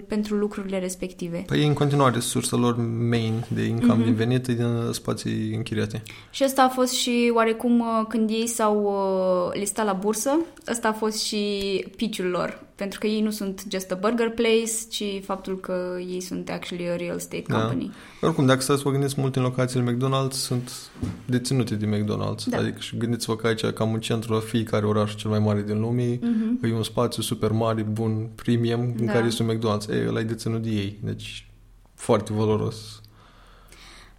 pentru 0.07 0.35
lucrurile 0.35 0.79
respective. 0.79 1.43
Păi 1.47 1.65
în 1.67 1.73
continuare 1.73 2.19
sursa 2.19 2.57
lor 2.57 2.75
main 3.09 3.45
de 3.47 3.61
income 3.61 4.01
mm-hmm. 4.01 4.05
din 4.05 4.13
venit 4.13 4.47
din 4.47 4.89
spații 4.91 5.55
închiriate. 5.55 6.03
Și 6.31 6.43
asta 6.43 6.63
a 6.63 6.67
fost 6.67 6.93
și 6.93 7.31
oarecum 7.35 7.79
uh, 7.79 8.05
când 8.07 8.29
ei 8.29 8.47
s-au 8.47 8.83
uh, 8.83 9.59
listat 9.59 9.85
la 9.85 9.93
bursă, 9.93 10.39
ăsta 10.71 10.87
a 10.87 10.93
fost 10.93 11.23
și 11.23 11.85
pitch 11.95 12.19
lor 12.31 12.63
pentru 12.83 13.01
că 13.01 13.07
ei 13.07 13.21
nu 13.21 13.29
sunt 13.29 13.63
just 13.69 13.91
a 13.91 13.95
burger 13.95 14.29
place, 14.29 14.71
ci 14.89 15.03
faptul 15.25 15.59
că 15.59 15.97
ei 16.09 16.21
sunt 16.21 16.49
actually 16.49 16.89
a 16.89 16.95
real 16.95 17.15
estate 17.15 17.43
da. 17.47 17.59
company. 17.59 17.91
Da. 18.21 18.27
Oricum, 18.27 18.45
dacă 18.45 18.61
stați 18.61 18.81
să 18.81 18.85
vă 18.85 18.91
gândiți, 18.91 19.15
multe 19.17 19.39
în 19.39 19.45
locațiile 19.45 19.91
McDonald's 19.91 20.31
sunt 20.31 20.71
deținute 21.25 21.75
de 21.75 21.85
McDonald's. 21.85 22.43
Da. 22.45 22.57
Adică 22.57 22.79
și 22.79 22.97
gândiți-vă 22.97 23.35
că 23.35 23.47
aici, 23.47 23.65
cam 23.65 23.93
în 23.93 23.99
centru, 23.99 24.39
fiecare 24.39 24.85
oraș 24.85 25.15
cel 25.15 25.29
mai 25.29 25.39
mare 25.39 25.61
din 25.61 25.79
lume, 25.79 26.17
mm-hmm. 26.17 26.69
e 26.69 26.73
un 26.73 26.83
spațiu 26.83 27.21
super 27.21 27.51
mare, 27.51 27.81
bun, 27.81 28.29
premium, 28.35 28.81
în 28.81 29.05
da. 29.05 29.11
care 29.11 29.25
este 29.25 29.43
un 29.43 29.57
McDonald's. 29.57 29.89
Ei, 29.89 30.07
ăla 30.07 30.19
e 30.19 30.23
deținut 30.23 30.61
de 30.61 30.69
ei. 30.69 30.99
Deci, 31.03 31.47
foarte 31.95 32.33
valoros. 32.33 33.01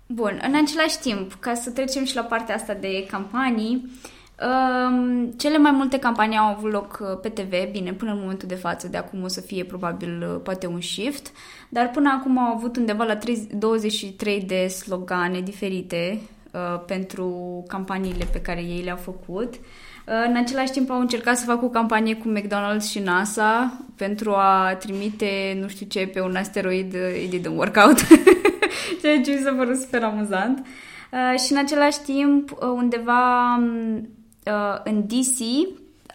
Bun, 0.06 0.40
în 0.46 0.54
același 0.64 0.98
timp, 1.00 1.36
ca 1.40 1.54
să 1.54 1.70
trecem 1.70 2.04
și 2.04 2.14
la 2.14 2.22
partea 2.22 2.54
asta 2.54 2.74
de 2.74 3.06
campanii, 3.10 3.82
uh, 3.84 4.12
Um, 4.42 5.30
cele 5.36 5.58
mai 5.58 5.70
multe 5.70 5.98
campanii 5.98 6.38
au 6.38 6.46
avut 6.46 6.72
loc 6.72 6.98
uh, 7.00 7.18
pe 7.22 7.28
TV, 7.28 7.70
bine, 7.70 7.92
până 7.92 8.12
în 8.12 8.18
momentul 8.20 8.48
de 8.48 8.54
față, 8.54 8.88
de 8.88 8.96
acum 8.96 9.22
o 9.22 9.28
să 9.28 9.40
fie 9.40 9.64
probabil 9.64 10.26
uh, 10.30 10.40
poate 10.42 10.66
un 10.66 10.80
shift, 10.80 11.32
dar 11.68 11.90
până 11.90 12.18
acum 12.18 12.38
au 12.38 12.54
avut 12.54 12.76
undeva 12.76 13.04
la 13.04 13.16
3, 13.16 13.48
23 13.52 14.40
de 14.40 14.66
slogane 14.66 15.40
diferite 15.40 16.20
uh, 16.52 16.80
pentru 16.86 17.64
campaniile 17.68 18.26
pe 18.32 18.40
care 18.40 18.60
ei 18.60 18.82
le-au 18.84 18.96
făcut. 18.96 19.54
Uh, 19.54 20.24
în 20.28 20.36
același 20.36 20.72
timp 20.72 20.90
au 20.90 21.00
încercat 21.00 21.36
să 21.36 21.44
facă 21.44 21.64
o 21.64 21.68
campanie 21.68 22.16
cu 22.16 22.32
McDonald's 22.32 22.90
și 22.90 22.98
NASA 22.98 23.80
pentru 23.96 24.30
a 24.30 24.74
trimite 24.78 25.58
nu 25.60 25.68
știu 25.68 25.86
ce 25.86 26.06
pe 26.06 26.20
un 26.20 26.36
asteroid, 26.36 26.94
it 27.22 27.34
didn't 27.34 27.56
work 27.56 27.76
out, 27.86 28.06
ceea 29.00 29.20
ce 29.20 29.30
mi 29.30 29.42
s-a 29.44 29.52
părut 29.56 29.76
super 29.76 30.02
amuzant. 30.02 30.66
Uh, 31.12 31.40
și 31.40 31.52
în 31.52 31.58
același 31.58 32.00
timp, 32.00 32.58
undeva 32.60 33.54
um, 33.56 34.08
uh, 34.46 34.80
în 34.84 35.06
DC 35.06 35.68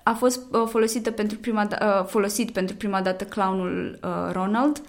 a 0.04 0.14
fost 0.14 0.42
uh, 0.52 0.64
folosită 0.68 1.12
pentru 1.12 1.38
prima 1.38 1.66
da- 1.66 2.00
uh, 2.00 2.06
folosit 2.06 2.52
pentru 2.52 2.76
prima 2.76 3.02
dată 3.02 3.24
clownul 3.24 4.00
uh, 4.04 4.32
Ronald. 4.32 4.82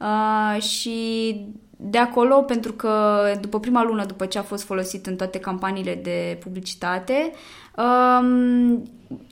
Uh, 0.00 0.62
și 0.62 1.36
de 1.76 1.98
acolo, 1.98 2.42
pentru 2.42 2.72
că 2.72 3.22
după 3.40 3.60
prima 3.60 3.82
lună 3.82 4.04
după 4.04 4.26
ce 4.26 4.38
a 4.38 4.42
fost 4.42 4.64
folosit 4.64 5.06
în 5.06 5.16
toate 5.16 5.38
campaniile 5.38 5.94
de 5.94 6.38
publicitate, 6.42 7.32
um, 7.76 8.82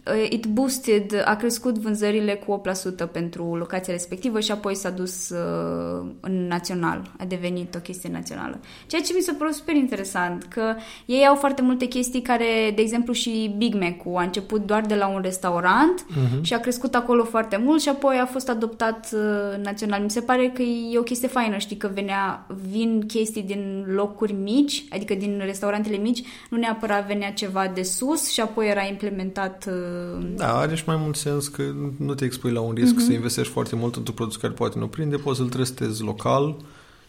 Uh, 0.06 0.26
it 0.30 0.46
boosted, 0.46 1.22
a 1.24 1.36
crescut 1.36 1.78
vânzările 1.78 2.34
cu 2.34 2.62
8% 3.06 3.12
pentru 3.12 3.56
locația 3.56 3.92
respectivă 3.92 4.40
și 4.40 4.50
apoi 4.50 4.74
s-a 4.74 4.90
dus 4.90 5.28
uh, 5.28 6.06
în 6.20 6.46
național, 6.46 7.10
a 7.18 7.24
devenit 7.24 7.74
o 7.74 7.78
chestie 7.78 8.10
națională. 8.12 8.60
Ceea 8.86 9.02
ce 9.02 9.12
mi 9.16 9.22
s-a 9.22 9.34
părut 9.38 9.54
super 9.54 9.74
interesant, 9.74 10.42
că 10.42 10.74
ei 11.06 11.26
au 11.26 11.34
foarte 11.34 11.62
multe 11.62 11.84
chestii 11.84 12.22
care, 12.22 12.72
de 12.74 12.82
exemplu 12.82 13.12
și 13.12 13.54
Big 13.56 13.74
Mac-ul 13.74 14.16
a 14.16 14.22
început 14.22 14.66
doar 14.66 14.82
de 14.86 14.94
la 14.94 15.06
un 15.06 15.20
restaurant 15.22 16.06
uh-huh. 16.06 16.40
și 16.42 16.54
a 16.54 16.60
crescut 16.60 16.94
acolo 16.94 17.24
foarte 17.24 17.56
mult 17.64 17.80
și 17.80 17.88
apoi 17.88 18.18
a 18.20 18.26
fost 18.26 18.48
adoptat 18.48 19.08
uh, 19.12 19.64
național. 19.64 20.02
Mi 20.02 20.10
se 20.10 20.20
pare 20.20 20.50
că 20.54 20.62
e 20.62 20.98
o 20.98 21.02
chestie 21.02 21.28
faină, 21.28 21.56
știi, 21.56 21.76
că 21.76 21.90
venea, 21.94 22.46
vin 22.70 23.06
chestii 23.06 23.42
din 23.42 23.84
locuri 23.86 24.32
mici, 24.32 24.84
adică 24.90 25.14
din 25.14 25.40
restaurantele 25.44 25.96
mici, 25.96 26.22
nu 26.50 26.58
neapărat 26.58 27.06
venea 27.06 27.32
ceva 27.32 27.70
de 27.74 27.82
sus 27.82 28.29
și 28.32 28.40
apoi 28.40 28.68
era 28.68 28.82
implementat 28.82 29.68
da, 30.36 30.58
are 30.58 30.74
și 30.74 30.82
mai 30.86 30.96
mult 30.96 31.16
sens 31.16 31.48
că 31.48 31.62
nu 31.96 32.14
te 32.14 32.24
expui 32.24 32.50
la 32.50 32.60
un 32.60 32.74
risc 32.74 32.94
uh-huh. 32.94 33.06
să 33.06 33.12
investești 33.12 33.52
foarte 33.52 33.76
mult 33.76 33.96
într-un 33.96 34.14
produs 34.14 34.36
care 34.36 34.52
poate 34.52 34.78
nu 34.78 34.88
prinde, 34.88 35.16
poți 35.16 35.38
să-l 35.38 35.48
testezi 35.48 36.02
local, 36.02 36.56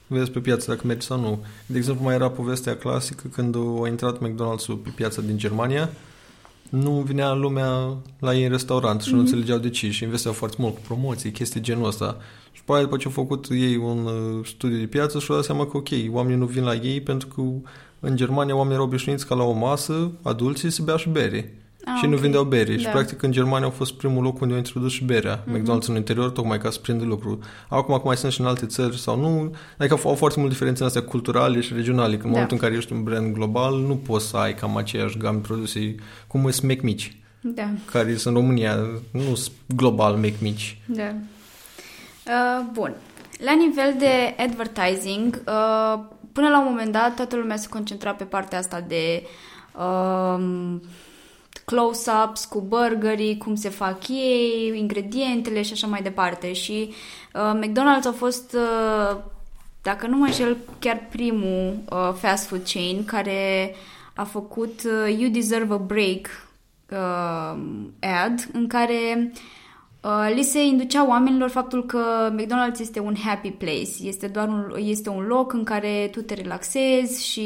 vezi 0.08 0.32
pe 0.32 0.40
piață 0.40 0.72
dacă 0.72 0.88
merge 0.88 1.06
sau 1.06 1.20
nu. 1.20 1.44
De 1.66 1.78
exemplu, 1.78 2.04
mai 2.04 2.16
era 2.16 2.30
povestea 2.30 2.78
clasică 2.78 3.28
când 3.28 3.56
a 3.84 3.88
intrat 3.88 4.18
McDonald's-ul 4.18 4.84
pe 4.84 4.90
piața 4.96 5.22
din 5.22 5.38
Germania, 5.38 5.90
nu 6.70 6.92
vinea 6.92 7.34
lumea 7.34 7.98
la 8.20 8.36
ei 8.36 8.44
în 8.44 8.50
restaurant 8.50 9.02
și 9.02 9.08
mm-hmm. 9.08 9.12
nu 9.12 9.18
mhm. 9.18 9.26
înțelegeau 9.26 9.58
de 9.58 9.70
ce 9.70 9.92
și 9.92 10.04
investeau 10.04 10.34
foarte 10.34 10.56
mult 10.60 10.74
cu 10.74 10.82
promoții, 10.88 11.32
chestii 11.32 11.62
genul 11.62 11.88
ăsta. 11.88 12.18
Și 12.52 12.64
pe 12.64 12.72
aia, 12.74 12.82
după 12.82 12.98
ce 12.98 13.06
au 13.06 13.12
făcut 13.12 13.46
ei 13.50 13.76
un 13.76 14.06
uh, 14.06 14.46
studiu 14.46 14.78
de 14.78 14.86
piață 14.86 15.20
și-au 15.20 15.38
dat 15.38 15.46
seama 15.46 15.68
că 15.68 15.78
ok, 15.78 15.88
oamenii 16.10 16.38
nu 16.38 16.46
vin 16.46 16.64
la 16.64 16.76
ei 16.76 17.02
pentru 17.02 17.28
că 17.28 17.42
în 18.04 18.16
Germania 18.16 18.54
oamenii 18.56 18.74
erau 18.76 18.86
obișnuiți 18.88 19.28
ca 19.28 19.36
la 19.36 19.44
o 19.44 19.52
masă, 19.52 20.12
adulții, 20.22 20.70
să 20.72 20.82
bea 20.84 20.96
și 20.98 21.10
bere. 21.10 21.56
Ah, 21.86 21.94
și 22.00 22.06
nu 22.08 22.14
ok. 22.14 22.20
vindeau 22.20 22.44
bere. 22.44 22.78
Și 22.78 22.84
Da. 22.84 22.90
practic 22.90 23.22
în 23.22 23.32
Germania 23.32 23.66
au 23.66 23.72
fost 23.72 23.94
primul 23.94 24.24
loc 24.24 24.42
unde 24.42 24.54
au 24.54 24.60
introdus 24.60 24.92
și 24.92 25.04
berea. 25.04 25.44
Mhm. 25.46 25.58
McDonald's 25.62 25.86
în 25.88 25.96
interior, 25.96 26.30
tocmai 26.30 26.58
ca 26.58 26.70
să 26.70 26.80
prindă 26.80 27.04
lucru. 27.04 27.40
Acum, 27.70 27.94
acum 27.94 28.08
mai 28.08 28.18
sunt 28.18 28.32
și 28.32 28.42
în 28.42 28.46
alte 28.48 28.66
țări 28.66 28.98
sau 29.00 29.20
nu. 29.20 29.56
Adică 29.78 30.00
au, 30.04 30.10
au 30.10 30.16
foarte 30.16 30.40
multe 30.40 30.54
diferențe 30.54 30.82
în 30.82 30.88
astea 30.88 31.04
culturale 31.04 31.62
și 31.62 31.74
regionale. 31.74 32.10
Că 32.12 32.16
în 32.16 32.22
Da. 32.22 32.30
momentul 32.30 32.58
în 32.58 32.64
care 32.64 32.76
ești 32.76 32.94
un 32.94 33.04
brand 33.04 33.34
global, 33.34 33.76
nu 33.80 33.96
poți 33.96 34.28
să 34.28 34.38
ai 34.38 34.56
cam 34.56 34.78
aceeași 34.78 35.18
gamă 35.18 35.38
de 35.40 35.48
produse 35.48 35.96
cum 36.28 36.50
sunt 36.52 36.70
Mac 36.72 36.82
mici, 36.82 37.16
Da, 37.42 37.70
care 37.92 38.16
sunt 38.16 38.36
în 38.36 38.42
România, 38.42 38.76
nu 39.12 39.36
sunt 39.36 39.56
global 39.76 40.14
Mac 40.16 40.34
mici. 40.42 40.78
da. 40.86 41.14
Uh, 42.26 42.66
bun. 42.74 42.94
La 43.46 43.54
nivel 43.54 43.96
de 44.00 44.36
advertising, 44.44 45.44
uh, 45.48 46.00
până 46.34 46.50
la 46.50 46.60
un 46.60 46.66
moment 46.66 46.92
dat, 46.92 47.16
toată 47.16 47.36
lumea 47.36 47.56
se 47.56 47.70
concentra 47.70 48.12
pe 48.12 48.24
partea 48.24 48.58
asta 48.58 48.84
de 48.88 49.24
um, 49.84 50.82
close-ups 51.66 52.46
cu 52.46 52.62
burgerii, 52.62 53.38
cum 53.38 53.56
se 53.56 53.70
fac 53.70 54.08
ei, 54.08 54.74
ingredientele 54.76 55.62
și 55.62 55.74
așa 55.74 55.88
mai 55.88 56.02
departe. 56.02 56.54
Și 56.54 56.94
uh, 57.34 57.60
McDonald's 57.64 58.08
a 58.08 58.12
fost, 58.16 58.54
uh, 58.54 59.18
dacă 59.82 60.08
nu 60.08 60.18
mă 60.18 60.26
înșel, 60.26 60.58
chiar 60.80 61.08
primul 61.10 61.78
uh, 61.90 62.14
fast 62.14 62.48
food 62.48 62.62
chain 62.74 63.06
care 63.06 63.76
a 64.16 64.24
făcut 64.24 64.82
uh, 64.86 65.18
You 65.20 65.30
Deserve 65.30 65.74
a 65.74 65.78
Break 65.78 66.28
uh, 66.90 67.62
ad 68.00 68.50
în 68.54 68.68
care 68.68 69.32
uh, 69.34 69.40
li 70.36 70.44
se 70.44 70.66
inducea 70.66 71.08
oamenilor 71.08 71.50
faptul 71.50 71.86
că 71.86 72.34
McDonald's 72.38 72.80
este 72.80 73.00
un 73.00 73.16
happy 73.26 73.52
place, 73.52 73.92
este 74.04 74.28
doar 74.28 74.48
un, 74.48 74.76
este 74.78 75.10
un 75.10 75.24
loc 75.24 75.54
în 75.54 75.64
care 75.64 76.10
tu 76.12 76.22
te 76.22 76.34
relaxezi 76.34 77.28
și 77.28 77.46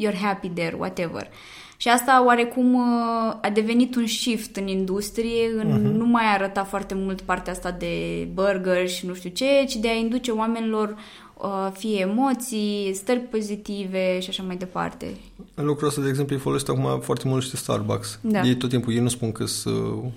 you're 0.00 0.20
happy 0.22 0.48
there, 0.48 0.76
whatever. 0.78 1.28
Și 1.76 1.88
asta 1.88 2.24
oarecum 2.26 2.74
uh, 2.74 3.36
a 3.42 3.50
devenit 3.52 3.96
un 3.96 4.06
shift 4.06 4.56
în 4.56 4.66
industrie, 4.66 5.50
în 5.56 5.68
uh-huh. 5.68 5.96
nu 5.96 6.06
mai 6.06 6.24
arăta 6.34 6.64
foarte 6.64 6.94
mult 6.94 7.20
partea 7.20 7.52
asta 7.52 7.70
de 7.70 8.28
burger 8.32 8.88
și 8.88 9.06
nu 9.06 9.14
știu 9.14 9.30
ce, 9.30 9.64
ci 9.68 9.76
de 9.76 9.88
a 9.88 9.94
induce 9.94 10.30
oamenilor 10.30 10.96
uh, 11.34 11.68
fie 11.72 12.00
emoții, 12.00 12.90
stări 12.94 13.18
pozitive 13.20 14.20
și 14.20 14.28
așa 14.28 14.42
mai 14.42 14.56
departe. 14.56 15.06
În 15.54 15.64
lucrul 15.64 15.88
ăsta, 15.88 16.00
de 16.00 16.08
exemplu, 16.08 16.34
îi 16.34 16.40
folosit 16.40 16.68
acum 16.68 17.00
foarte 17.00 17.28
mult 17.28 17.44
și 17.44 17.56
Starbucks. 17.56 18.18
Da. 18.22 18.40
Ei 18.40 18.56
tot 18.56 18.68
timpul, 18.68 18.92
ei 18.92 19.00
nu 19.00 19.08
spun 19.08 19.32
că 19.32 19.46
sunt 19.46 19.74
uh, 19.74 20.10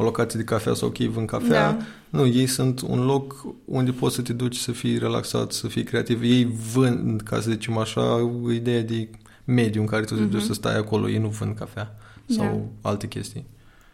o 0.00 0.02
locație 0.02 0.38
de 0.38 0.44
cafea 0.44 0.74
sau 0.74 0.88
ok 0.88 0.98
în 1.16 1.24
cafea. 1.24 1.70
Da. 1.72 1.84
Nu, 2.18 2.26
ei 2.26 2.46
sunt 2.46 2.80
un 2.80 3.04
loc 3.04 3.46
unde 3.64 3.90
poți 3.90 4.14
să 4.14 4.22
te 4.22 4.32
duci 4.32 4.56
să 4.56 4.72
fii 4.72 4.98
relaxat, 4.98 5.52
să 5.52 5.66
fii 5.68 5.82
creativ. 5.84 6.22
Ei 6.22 6.44
vând, 6.72 7.20
ca 7.20 7.40
să 7.40 7.50
zicem 7.50 7.76
așa, 7.78 8.30
ideea 8.52 8.82
de 8.82 9.08
mediu 9.44 9.80
în 9.80 9.86
care 9.86 10.04
tu 10.04 10.14
te 10.14 10.22
duci 10.22 10.42
să 10.42 10.52
stai 10.52 10.76
acolo. 10.76 11.08
Ei 11.08 11.18
nu 11.18 11.28
vând 11.28 11.56
cafea 11.56 11.94
sau 12.26 12.72
alte 12.82 13.06
chestii. 13.06 13.46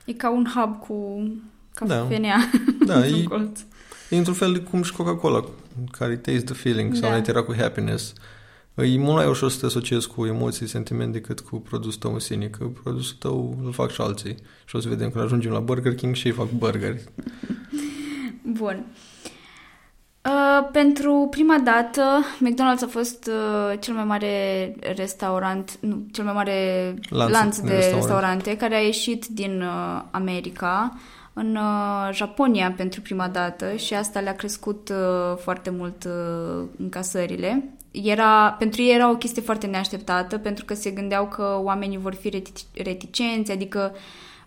E 0.05 0.13
ca 0.13 0.31
un 0.31 0.47
hub 0.55 0.79
cu 0.79 1.29
cafenea. 1.75 2.37
Da, 2.87 2.95
într-un 2.99 3.21
e, 3.21 3.23
colț. 3.23 3.61
e 4.11 4.17
într-un 4.17 4.35
fel 4.35 4.53
de 4.53 4.59
cum 4.59 4.83
și 4.83 4.93
Coca-Cola, 4.93 5.45
care 5.91 6.17
taste 6.17 6.41
the 6.41 6.55
feeling, 6.55 6.95
sau 6.95 7.11
Da. 7.11 7.19
da. 7.19 7.23
era 7.27 7.43
cu 7.43 7.55
happiness. 7.59 8.13
E 8.77 8.99
mult 8.99 9.15
mai 9.15 9.27
ușor 9.27 9.51
să 9.51 9.59
te 9.59 9.67
asociezi 9.67 10.09
cu 10.09 10.27
emoții, 10.27 10.67
sentiment 10.67 11.13
decât 11.13 11.41
cu 11.41 11.57
produsul 11.57 11.99
tău 12.01 12.13
în 12.13 12.19
sine, 12.19 12.47
că 12.47 12.65
produsul 12.83 13.17
tău 13.19 13.59
îl 13.65 13.73
fac 13.73 13.91
și 13.91 14.01
alții. 14.01 14.37
Și 14.65 14.77
o 14.77 14.81
să 14.81 14.89
vedem 14.89 15.11
când 15.11 15.25
ajungem 15.25 15.53
la 15.53 15.61
Burger 15.61 15.95
King 15.95 16.15
și 16.15 16.27
ei 16.27 16.33
fac 16.33 16.51
burgeri. 16.51 17.05
Bun. 18.43 18.87
Uh, 20.25 20.69
pentru 20.73 21.27
prima 21.31 21.59
dată, 21.65 22.25
McDonald's 22.41 22.83
a 22.83 22.87
fost 22.89 23.27
uh, 23.27 23.79
cel 23.81 23.95
mai 23.95 24.05
mare 24.05 24.77
restaurant, 24.97 25.79
nu, 25.81 26.07
cel 26.13 26.25
mai 26.25 26.33
mare 26.33 26.95
Lanț 27.09 27.33
lanț, 27.33 27.59
de 27.59 27.67
de 27.67 27.75
restaurante. 27.75 28.07
restaurante 28.07 28.57
care 28.57 28.75
a 28.75 28.81
ieșit 28.85 29.27
din 29.27 29.63
uh, 29.63 30.03
America 30.11 30.99
în 31.33 31.57
uh, 31.57 32.09
Japonia 32.13 32.73
pentru 32.77 33.01
prima 33.01 33.29
dată 33.29 33.75
și 33.77 33.95
asta 33.95 34.21
le-a 34.21 34.35
crescut 34.35 34.89
uh, 34.89 35.37
foarte 35.37 35.71
mult 35.71 36.05
uh, 36.05 36.65
încasările. 36.79 37.75
Era, 38.03 38.57
pentru 38.59 38.83
ei 38.83 38.95
era 38.95 39.11
o 39.11 39.17
chestie 39.17 39.43
foarte 39.43 39.67
neașteptată 39.67 40.39
pentru 40.39 40.65
că 40.65 40.75
se 40.75 40.91
gândeau 40.91 41.29
că 41.29 41.61
oamenii 41.63 41.99
vor 41.99 42.15
fi 42.15 42.29
reti- 42.29 42.83
reticenți, 42.83 43.53
adică 43.53 43.93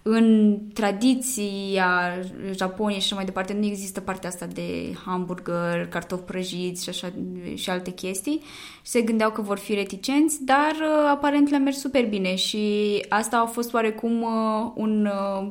în 0.02 0.58
tradiția 0.74 2.20
Japoniei 2.56 3.00
și 3.00 3.06
așa 3.06 3.16
mai 3.16 3.26
departe 3.26 3.54
nu 3.54 3.66
există 3.66 4.00
partea 4.00 4.30
asta 4.30 4.46
de 4.46 4.94
hamburger, 5.06 5.88
cartofi 5.90 6.24
prăjiți 6.24 6.84
și, 6.84 6.90
așa, 6.90 7.12
și 7.56 7.70
alte 7.70 7.92
chestii. 7.92 8.42
Și 8.82 8.92
se 8.92 9.02
gândeau 9.02 9.32
că 9.32 9.42
vor 9.42 9.58
fi 9.58 9.74
reticenți, 9.74 10.44
dar 10.46 10.72
uh, 10.72 11.10
aparent 11.12 11.50
le-a 11.50 11.60
mers 11.60 11.80
super 11.80 12.06
bine 12.06 12.36
și 12.36 13.06
asta 13.10 13.38
a 13.38 13.46
fost 13.46 13.74
oarecum 13.74 14.22
uh, 14.22 14.72
un 14.76 15.06
uh, 15.06 15.48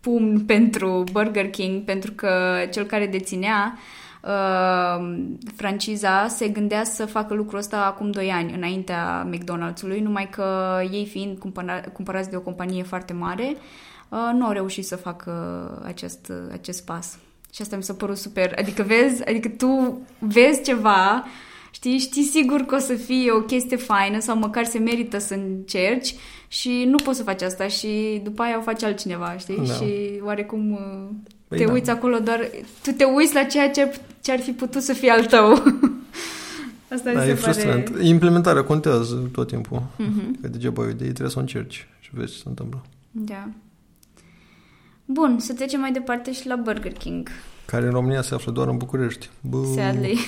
pumn 0.00 0.44
pentru 0.44 1.04
Burger 1.12 1.50
King 1.50 1.82
pentru 1.82 2.12
că 2.12 2.30
cel 2.72 2.84
care 2.84 3.06
deținea 3.06 3.74
uh, 3.76 4.01
franciza 5.56 6.28
se 6.28 6.48
gândea 6.48 6.84
să 6.84 7.06
facă 7.06 7.34
lucrul 7.34 7.58
ăsta 7.58 7.84
acum 7.84 8.10
2 8.10 8.30
ani 8.30 8.52
înaintea 8.54 9.28
McDonald's-ului, 9.32 10.00
numai 10.00 10.28
că 10.30 10.78
ei 10.92 11.06
fiind 11.06 11.38
cumpăra- 11.38 11.92
cumpărați 11.92 12.30
de 12.30 12.36
o 12.36 12.40
companie 12.40 12.82
foarte 12.82 13.12
mare, 13.12 13.56
uh, 14.08 14.30
nu 14.34 14.44
au 14.44 14.52
reușit 14.52 14.86
să 14.86 14.96
facă 14.96 15.32
acest, 15.84 16.32
acest 16.52 16.84
pas. 16.84 17.18
Și 17.54 17.62
asta 17.62 17.76
mi 17.76 17.82
s-a 17.82 17.94
părut 17.94 18.16
super. 18.16 18.54
Adică 18.58 18.82
vezi, 18.82 19.28
adică 19.28 19.48
tu 19.48 20.00
vezi 20.18 20.62
ceva, 20.62 21.24
știi, 21.70 21.98
știi 21.98 22.22
sigur 22.22 22.60
că 22.60 22.74
o 22.74 22.78
să 22.78 22.94
fie 22.94 23.30
o 23.30 23.40
chestie 23.40 23.76
faină 23.76 24.18
sau 24.20 24.36
măcar 24.36 24.64
se 24.64 24.78
merită 24.78 25.18
să 25.18 25.34
încerci 25.34 26.14
și 26.48 26.84
nu 26.86 26.96
poți 27.04 27.16
să 27.16 27.22
faci 27.22 27.42
asta 27.42 27.66
și 27.66 28.20
după 28.24 28.42
aia 28.42 28.58
o 28.58 28.62
face 28.62 28.86
altcineva, 28.86 29.34
știi? 29.38 29.56
Da. 29.56 29.72
Și 29.72 30.20
oarecum 30.24 30.72
uh, 30.72 31.08
Păi 31.48 31.58
te 31.58 31.64
da. 31.64 31.72
uiți 31.72 31.90
acolo 31.90 32.18
doar... 32.18 32.50
Tu 32.82 32.90
te 32.90 33.04
uiți 33.04 33.34
la 33.34 33.44
ceea 33.44 33.70
ce, 33.70 34.00
ce 34.22 34.32
ar 34.32 34.40
fi 34.40 34.50
putut 34.50 34.82
să 34.82 34.92
fie 34.92 35.10
al 35.10 35.24
tău. 35.24 35.50
Asta 36.94 37.12
Da, 37.12 37.18
mi 37.18 37.24
se 37.24 37.30
e 37.30 37.34
pare... 37.34 37.36
frustrant. 37.52 37.92
Implementarea 38.02 38.64
contează 38.64 39.28
tot 39.32 39.46
timpul. 39.48 39.82
Mhm. 39.96 40.40
Că 40.40 40.48
degeaba 40.48 40.82
ai 40.82 40.88
o 40.88 40.90
idee, 40.90 41.06
trebuie 41.06 41.30
să 41.30 41.38
o 41.38 41.40
încerci 41.40 41.88
și 42.00 42.10
vezi 42.12 42.32
ce 42.32 42.38
se 42.38 42.48
întâmplă. 42.48 42.82
Da. 43.10 43.48
Bun, 45.04 45.38
să 45.38 45.52
trecem 45.52 45.80
mai 45.80 45.92
departe 45.92 46.32
și 46.32 46.46
la 46.46 46.56
Burger 46.56 46.92
King, 46.92 47.28
Care 47.64 47.84
în 47.84 47.90
România 47.90 48.22
se 48.22 48.34
află 48.34 48.52
doar 48.52 48.68
în 48.68 48.76
București. 48.76 49.28
Bă, 49.40 49.58
sadly. 49.74 50.18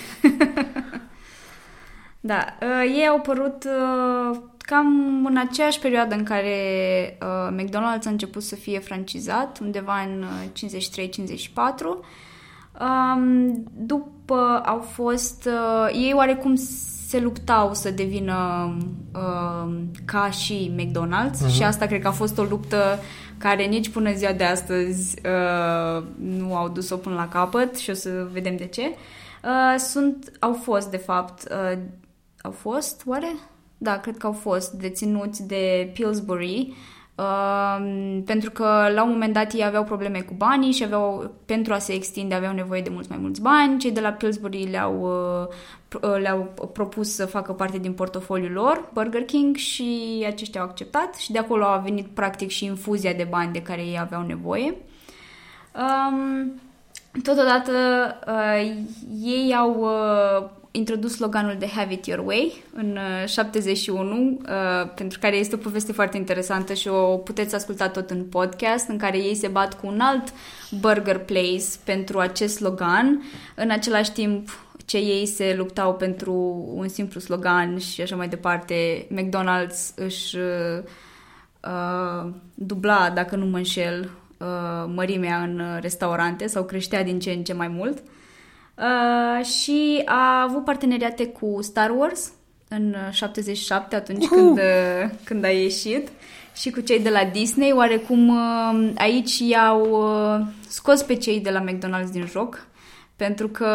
da, 2.20 2.44
uh, 2.62 2.92
ei 2.96 3.06
au 3.06 3.16
apărut 3.16 3.64
uh, 3.64 4.38
cam 4.58 5.24
în 5.26 5.36
aceeași 5.36 5.78
perioadă 5.78 6.14
în 6.14 6.24
care 6.24 6.56
uh, 7.22 7.56
McDonald's 7.56 8.06
a 8.06 8.10
început 8.10 8.42
să 8.42 8.54
fie 8.54 8.78
francizat, 8.78 9.58
undeva 9.60 10.00
în 10.00 10.22
uh, 10.22 10.64
53-54. 12.02 12.06
Um, 12.80 13.64
după 13.76 14.62
au 14.64 14.78
fost... 14.78 15.44
Uh, 15.46 15.88
ei 15.92 16.12
oarecum 16.16 16.54
se 17.08 17.20
luptau 17.20 17.74
să 17.74 17.90
devină 17.90 18.36
uh, 19.14 19.74
ca 20.04 20.30
și 20.30 20.72
McDonald's 20.78 21.40
Mhm. 21.40 21.48
și 21.50 21.62
asta 21.62 21.86
cred 21.86 22.00
că 22.00 22.08
a 22.08 22.12
fost 22.12 22.38
o 22.38 22.42
luptă 22.42 22.98
care 23.38 23.64
nici 23.64 23.88
până 23.88 24.12
ziua 24.12 24.32
de 24.32 24.44
astăzi 24.44 25.16
uh, 25.24 26.04
nu 26.18 26.56
au 26.56 26.68
dus-o 26.68 26.96
până 26.96 27.14
la 27.14 27.28
capăt 27.28 27.76
și 27.76 27.90
o 27.90 27.94
să 27.94 28.26
vedem 28.32 28.56
de 28.56 28.66
ce. 28.66 28.82
Uh, 29.44 29.78
sunt, 29.78 30.32
au 30.40 30.52
fost, 30.62 30.90
de 30.90 30.96
fapt, 30.96 31.42
uh, 31.50 31.78
au 32.42 32.50
fost, 32.50 33.02
oare? 33.06 33.34
Da, 33.78 33.98
cred 33.98 34.16
că 34.16 34.26
au 34.26 34.32
fost 34.32 34.72
deținuți 34.72 35.46
de 35.46 35.90
Pillsbury 35.94 36.74
uh, 37.14 37.76
pentru 38.25 38.50
că 38.50 38.90
la 38.94 39.02
un 39.02 39.11
moment 39.11 39.33
dat 39.33 39.52
ei 39.52 39.64
aveau 39.64 39.85
probleme 39.85 40.21
cu 40.21 40.35
banii 40.37 40.73
și 40.73 40.85
aveau, 40.85 41.30
pentru 41.47 41.73
a 41.73 41.78
se 41.78 41.92
extinde 41.92 42.35
aveau 42.35 42.52
nevoie 42.52 42.80
de 42.80 42.90
mulți 42.90 43.11
mai 43.11 43.18
mulți 43.21 43.40
bani. 43.40 43.78
Cei 43.78 43.90
de 43.92 44.00
la 44.00 44.11
Pillsbury 44.11 44.68
le-au, 44.71 45.00
uh, 45.00 45.54
pro- 45.88 46.09
uh, 46.09 46.21
le-au 46.21 46.71
propus 46.73 47.14
să 47.14 47.26
facă 47.26 47.52
parte 47.52 47.78
din 47.78 47.92
portofoliul 47.92 48.52
lor, 48.52 48.88
Burger 48.92 49.23
King, 49.23 49.56
și 49.56 50.25
aceștia 50.26 50.61
au 50.61 50.66
acceptat 50.66 51.14
și 51.14 51.33
de 51.33 51.38
acolo 51.38 51.64
a 51.64 51.76
venit 51.76 52.06
practic 52.06 52.49
și 52.49 52.64
infuzia 52.64 53.12
de 53.12 53.26
bani 53.30 53.52
de 53.52 53.62
care 53.62 53.80
ei 53.80 53.99
aveau 54.00 54.23
nevoie. 54.23 54.75
Um, 55.75 56.61
totodată, 57.23 57.73
uh, 58.26 58.76
ei 59.23 59.54
au 59.54 59.76
uh, 59.80 60.50
introdus 60.76 61.12
sloganul 61.12 61.56
de 61.58 61.66
Have 61.66 61.92
it 61.92 62.06
your 62.06 62.26
way 62.26 62.64
în 62.72 62.98
uh, 63.22 63.28
71, 63.28 64.40
uh, 64.40 64.90
pentru 64.94 65.18
care 65.18 65.36
este 65.36 65.54
o 65.54 65.58
poveste 65.58 65.92
foarte 65.92 66.16
interesantă 66.16 66.74
și 66.74 66.88
o 66.88 67.16
puteți 67.16 67.54
asculta 67.54 67.88
tot 67.88 68.10
în 68.10 68.24
podcast, 68.24 68.88
în 68.88 68.98
care 68.98 69.18
ei 69.18 69.34
se 69.34 69.48
bat 69.48 69.80
cu 69.80 69.86
un 69.86 70.00
alt 70.00 70.32
burger 70.80 71.18
place 71.18 71.64
pentru 71.84 72.18
acest 72.18 72.54
slogan. 72.54 73.22
În 73.54 73.70
același 73.70 74.12
timp, 74.12 74.48
ce 74.84 74.96
ei 74.96 75.26
se 75.26 75.54
luptau 75.56 75.94
pentru 75.94 76.32
un 76.74 76.88
simplu 76.88 77.20
slogan 77.20 77.78
și 77.78 78.00
așa 78.00 78.16
mai 78.16 78.28
departe, 78.28 79.06
McDonald's 79.14 79.94
își 79.94 80.36
uh, 80.36 80.82
uh, 81.64 82.30
dubla, 82.54 83.10
dacă 83.10 83.36
nu 83.36 83.46
mă 83.46 83.56
înșel, 83.56 84.10
uh, 84.38 84.46
mărimea 84.94 85.42
în 85.42 85.58
uh, 85.58 85.78
restaurante 85.80 86.46
sau 86.46 86.64
creștea 86.64 87.04
din 87.04 87.18
ce 87.18 87.30
în 87.30 87.44
ce 87.44 87.52
mai 87.52 87.68
mult. 87.68 87.98
Uh, 87.98 88.04
și 89.42 90.02
a 90.04 90.42
avut 90.42 90.64
parteneriate 90.64 91.26
cu 91.26 91.58
Star 91.62 91.90
Wars 91.96 92.32
în 92.68 92.88
uh, 93.06 93.12
77, 93.12 93.96
atunci 93.96 94.26
când, 94.26 94.58
uh, 94.58 95.10
când 95.24 95.44
a 95.44 95.48
ieșit. 95.48 96.08
și 96.54 96.70
cu 96.70 96.80
cei 96.80 97.00
de 97.00 97.10
la 97.10 97.24
Disney. 97.24 97.72
Oarecum 97.72 98.28
uh, 98.28 98.90
aici 98.96 99.38
i-au 99.38 99.90
uh, 99.90 100.46
scos 100.68 101.02
pe 101.02 101.14
cei 101.14 101.40
de 101.40 101.50
la 101.50 101.64
McDonald's 101.64 102.10
din 102.10 102.26
joc, 102.26 102.66
pentru 103.16 103.48
că 103.48 103.68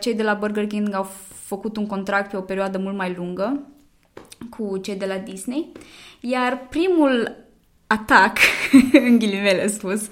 cei 0.00 0.14
de 0.14 0.22
la 0.22 0.34
Burger 0.34 0.66
King 0.66 0.94
au 0.94 1.10
făcut 1.44 1.76
un 1.76 1.86
contract 1.86 2.30
pe 2.30 2.36
o 2.36 2.40
perioadă 2.40 2.78
mult 2.78 2.96
mai 2.96 3.14
lungă 3.16 3.60
cu 4.50 4.76
cei 4.76 4.96
de 4.96 5.06
la 5.06 5.16
Disney. 5.16 5.72
Iar 6.20 6.66
primul 6.70 7.36
atac, 7.88 8.36
în 9.08 9.18
ghilimele 9.18 9.66
spus, 9.66 10.08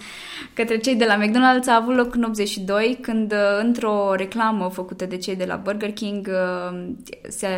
către 0.54 0.76
cei 0.78 0.94
de 0.94 1.04
la 1.04 1.18
McDonald's 1.18 1.68
a 1.68 1.74
avut 1.74 1.96
loc 1.96 2.14
în 2.14 2.22
82, 2.22 2.98
când 3.00 3.32
uh, 3.32 3.38
într-o 3.60 4.14
reclamă 4.14 4.68
făcută 4.68 5.06
de 5.06 5.16
cei 5.16 5.36
de 5.36 5.44
la 5.44 5.56
Burger 5.56 5.92
King 5.92 6.28
uh, 6.30 6.88
se, 7.28 7.48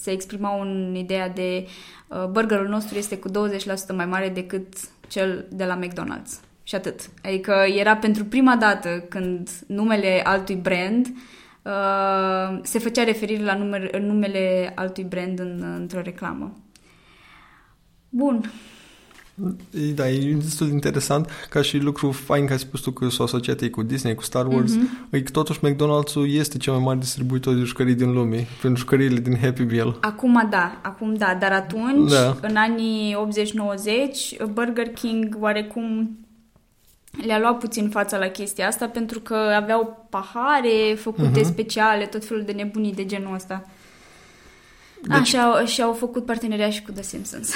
se 0.00 0.10
exprima 0.10 0.50
un 0.50 0.94
ideea 0.94 1.28
de 1.28 1.66
uh, 2.08 2.26
burgerul 2.26 2.68
nostru 2.68 2.98
este 2.98 3.18
cu 3.18 3.30
20% 3.30 3.32
mai 3.94 4.06
mare 4.06 4.28
decât 4.28 4.66
cel 5.08 5.46
de 5.50 5.64
la 5.64 5.78
McDonald's. 5.78 6.40
Și 6.62 6.74
atât. 6.74 7.00
Adică 7.22 7.64
era 7.76 7.96
pentru 7.96 8.24
prima 8.24 8.56
dată 8.56 9.04
când 9.08 9.50
numele 9.66 10.20
altui 10.24 10.54
brand 10.54 11.06
uh, 11.62 12.58
se 12.62 12.78
făcea 12.78 13.04
referire 13.04 13.42
la 13.42 13.54
numele, 13.54 13.98
numele 13.98 14.72
altui 14.74 15.04
brand 15.04 15.38
în, 15.38 15.74
într-o 15.78 16.00
reclamă. 16.00 16.52
Bun. 18.08 18.50
Da, 19.94 20.08
e 20.08 20.32
destul 20.32 20.66
de 20.66 20.72
interesant 20.72 21.30
ca 21.50 21.62
și 21.62 21.78
lucru 21.78 22.10
fain 22.10 22.46
că 22.46 22.52
ai 22.52 22.58
spus 22.58 22.80
tu 22.80 22.90
că 22.90 23.08
s-au 23.08 23.24
asociat 23.24 23.60
ei 23.60 23.70
cu 23.70 23.82
Disney, 23.82 24.14
cu 24.14 24.22
Star 24.22 24.46
Wars. 24.46 24.76
Mm-hmm. 24.76 25.10
E 25.10 25.20
că 25.20 25.30
totuși 25.30 25.58
McDonald's-ul 25.58 26.28
este 26.28 26.58
cel 26.58 26.72
mai 26.72 26.82
mare 26.82 26.98
distribuitor 26.98 27.54
de 27.54 27.62
jucării 27.62 27.94
din 27.94 28.12
lume, 28.12 28.46
pentru 28.60 28.80
jucăriile 28.80 29.20
din 29.20 29.38
Happy 29.38 29.62
Meal. 29.62 29.98
Acum 30.00 30.46
da, 30.50 30.80
acum 30.82 31.14
da, 31.14 31.36
dar 31.40 31.52
atunci, 31.52 32.10
da. 32.10 32.36
în 32.42 32.56
anii 32.56 33.16
80-90, 34.46 34.52
Burger 34.52 34.88
King 34.88 35.36
oarecum 35.40 36.18
le-a 37.26 37.38
luat 37.38 37.58
puțin 37.58 37.88
fața 37.88 38.18
la 38.18 38.26
chestia 38.26 38.66
asta 38.66 38.86
pentru 38.86 39.20
că 39.20 39.34
aveau 39.34 40.06
pahare 40.10 40.94
făcute 40.96 41.40
uh-huh. 41.40 41.44
speciale, 41.44 42.06
tot 42.06 42.24
felul 42.24 42.42
de 42.46 42.52
nebunii 42.52 42.94
de 42.94 43.06
genul 43.06 43.34
ăsta. 43.34 43.64
Deci... 45.08 45.16
Așa, 45.16 45.64
și 45.64 45.82
au 45.82 45.92
făcut 45.92 46.24
parteneria 46.24 46.70
și 46.70 46.82
cu 46.82 46.92
The 46.92 47.02
Simpsons. 47.02 47.52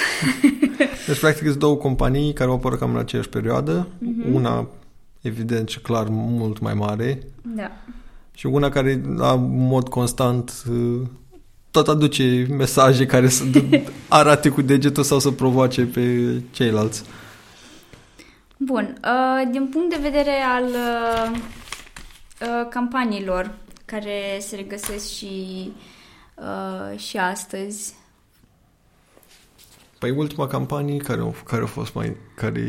deci, 1.07 1.19
practic, 1.19 1.47
sunt 1.47 1.59
două 1.59 1.75
companii 1.75 2.33
care 2.33 2.49
au 2.49 2.55
apărut 2.55 2.79
cam 2.79 2.93
în 2.93 2.99
aceeași 2.99 3.29
perioadă. 3.29 3.87
Uh-huh. 3.87 4.33
Una, 4.33 4.67
evident 5.21 5.69
și 5.69 5.79
clar, 5.79 6.07
mult 6.09 6.59
mai 6.59 6.73
mare. 6.73 7.19
Da. 7.41 7.71
Și 8.31 8.45
una 8.45 8.69
care, 8.69 9.01
la 9.15 9.35
mod 9.49 9.89
constant, 9.89 10.63
tot 11.71 11.87
aduce 11.87 12.47
mesaje 12.49 13.05
care 13.05 13.29
să 13.29 13.43
arate 14.07 14.49
cu 14.49 14.61
degetul 14.61 15.03
sau 15.03 15.19
să 15.19 15.31
provoace 15.31 15.81
pe 15.85 16.33
ceilalți. 16.51 17.03
Bun. 18.57 18.97
Uh, 19.03 19.49
din 19.51 19.67
punct 19.67 19.89
de 19.89 19.99
vedere 20.01 20.41
al 20.55 20.63
uh, 20.63 21.39
uh, 22.41 22.67
campaniilor 22.69 23.57
care 23.85 24.37
se 24.39 24.55
regăsesc 24.55 25.11
și, 25.11 25.71
uh, 26.41 26.99
și 26.99 27.17
astăzi. 27.17 27.93
Păi 29.99 30.09
ultima 30.09 30.47
campanie 30.47 30.97
care, 30.97 31.21
au, 31.21 31.35
care 31.45 31.63
a 31.63 31.65
fost 31.65 31.93
mai... 31.93 32.15
care 32.35 32.61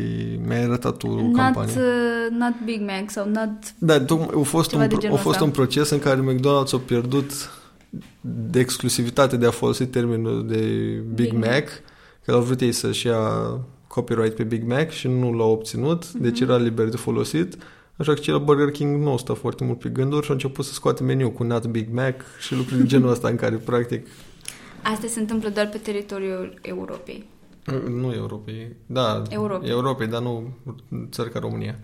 mi-a 0.47 0.63
arătat 0.63 1.03
o 1.03 1.07
not, 1.07 1.35
campanie. 1.35 1.75
Uh, 1.75 2.37
not 2.37 2.53
Big 2.65 2.81
Mac 2.81 3.09
sau 3.09 3.29
not... 3.29 3.49
Da, 3.77 3.93
a 3.93 4.43
fost, 4.43 4.73
un, 4.73 4.81
a 5.11 5.15
fost 5.15 5.39
un 5.39 5.51
proces 5.51 5.89
în 5.89 5.99
care 5.99 6.21
McDonald's 6.21 6.73
a 6.73 6.77
pierdut 6.85 7.31
de 8.21 8.59
exclusivitate 8.59 9.37
de 9.37 9.45
a 9.45 9.51
folosi 9.51 9.85
termenul 9.85 10.47
de 10.47 10.57
Big, 10.57 11.29
Big 11.29 11.33
Mac, 11.33 11.43
Mac, 11.43 11.69
că 12.25 12.31
au 12.31 12.41
vrut 12.41 12.61
ei 12.61 12.71
să-și 12.71 13.07
ia 13.07 13.19
copyright 13.87 14.35
pe 14.35 14.43
Big 14.43 14.63
Mac 14.63 14.89
și 14.89 15.07
nu 15.07 15.33
l-au 15.33 15.51
obținut, 15.51 16.05
mm-hmm. 16.05 16.21
deci 16.21 16.39
era 16.39 16.57
liber 16.57 16.87
de 16.87 16.97
folosit. 16.97 17.57
Așa 18.01 18.13
că 18.13 18.19
cel 18.19 18.39
Burger 18.39 18.71
King 18.71 19.03
nu 19.03 19.17
stă 19.17 19.33
foarte 19.33 19.63
mult 19.63 19.79
pe 19.79 19.89
gânduri 19.89 20.25
și 20.25 20.31
a 20.31 20.33
început 20.33 20.65
să 20.65 20.73
scoate 20.73 21.03
meniu 21.03 21.29
cu 21.29 21.43
Not 21.43 21.65
Big 21.65 21.87
Mac 21.93 22.15
și 22.39 22.55
lucruri 22.55 22.81
de 22.81 22.87
genul 22.87 23.09
ăsta 23.09 23.27
în 23.27 23.35
care 23.35 23.55
practic... 23.55 24.07
Asta 24.81 25.07
se 25.07 25.19
întâmplă 25.19 25.49
doar 25.49 25.69
pe 25.69 25.77
teritoriul 25.77 26.53
Europei. 26.61 27.25
Nu 27.87 28.13
Europei, 28.13 28.75
da, 28.85 29.21
Europei, 29.29 29.69
Europei 29.69 30.07
dar 30.07 30.21
nu 30.21 30.53
țări 31.11 31.31
ca 31.31 31.39
România. 31.39 31.75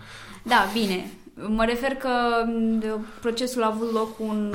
Da, 0.43 0.65
bine. 0.73 1.11
Mă 1.45 1.65
refer 1.65 1.91
că 1.91 2.09
procesul 3.21 3.63
a 3.63 3.71
avut 3.75 3.91
loc 3.93 4.19
un 4.19 4.53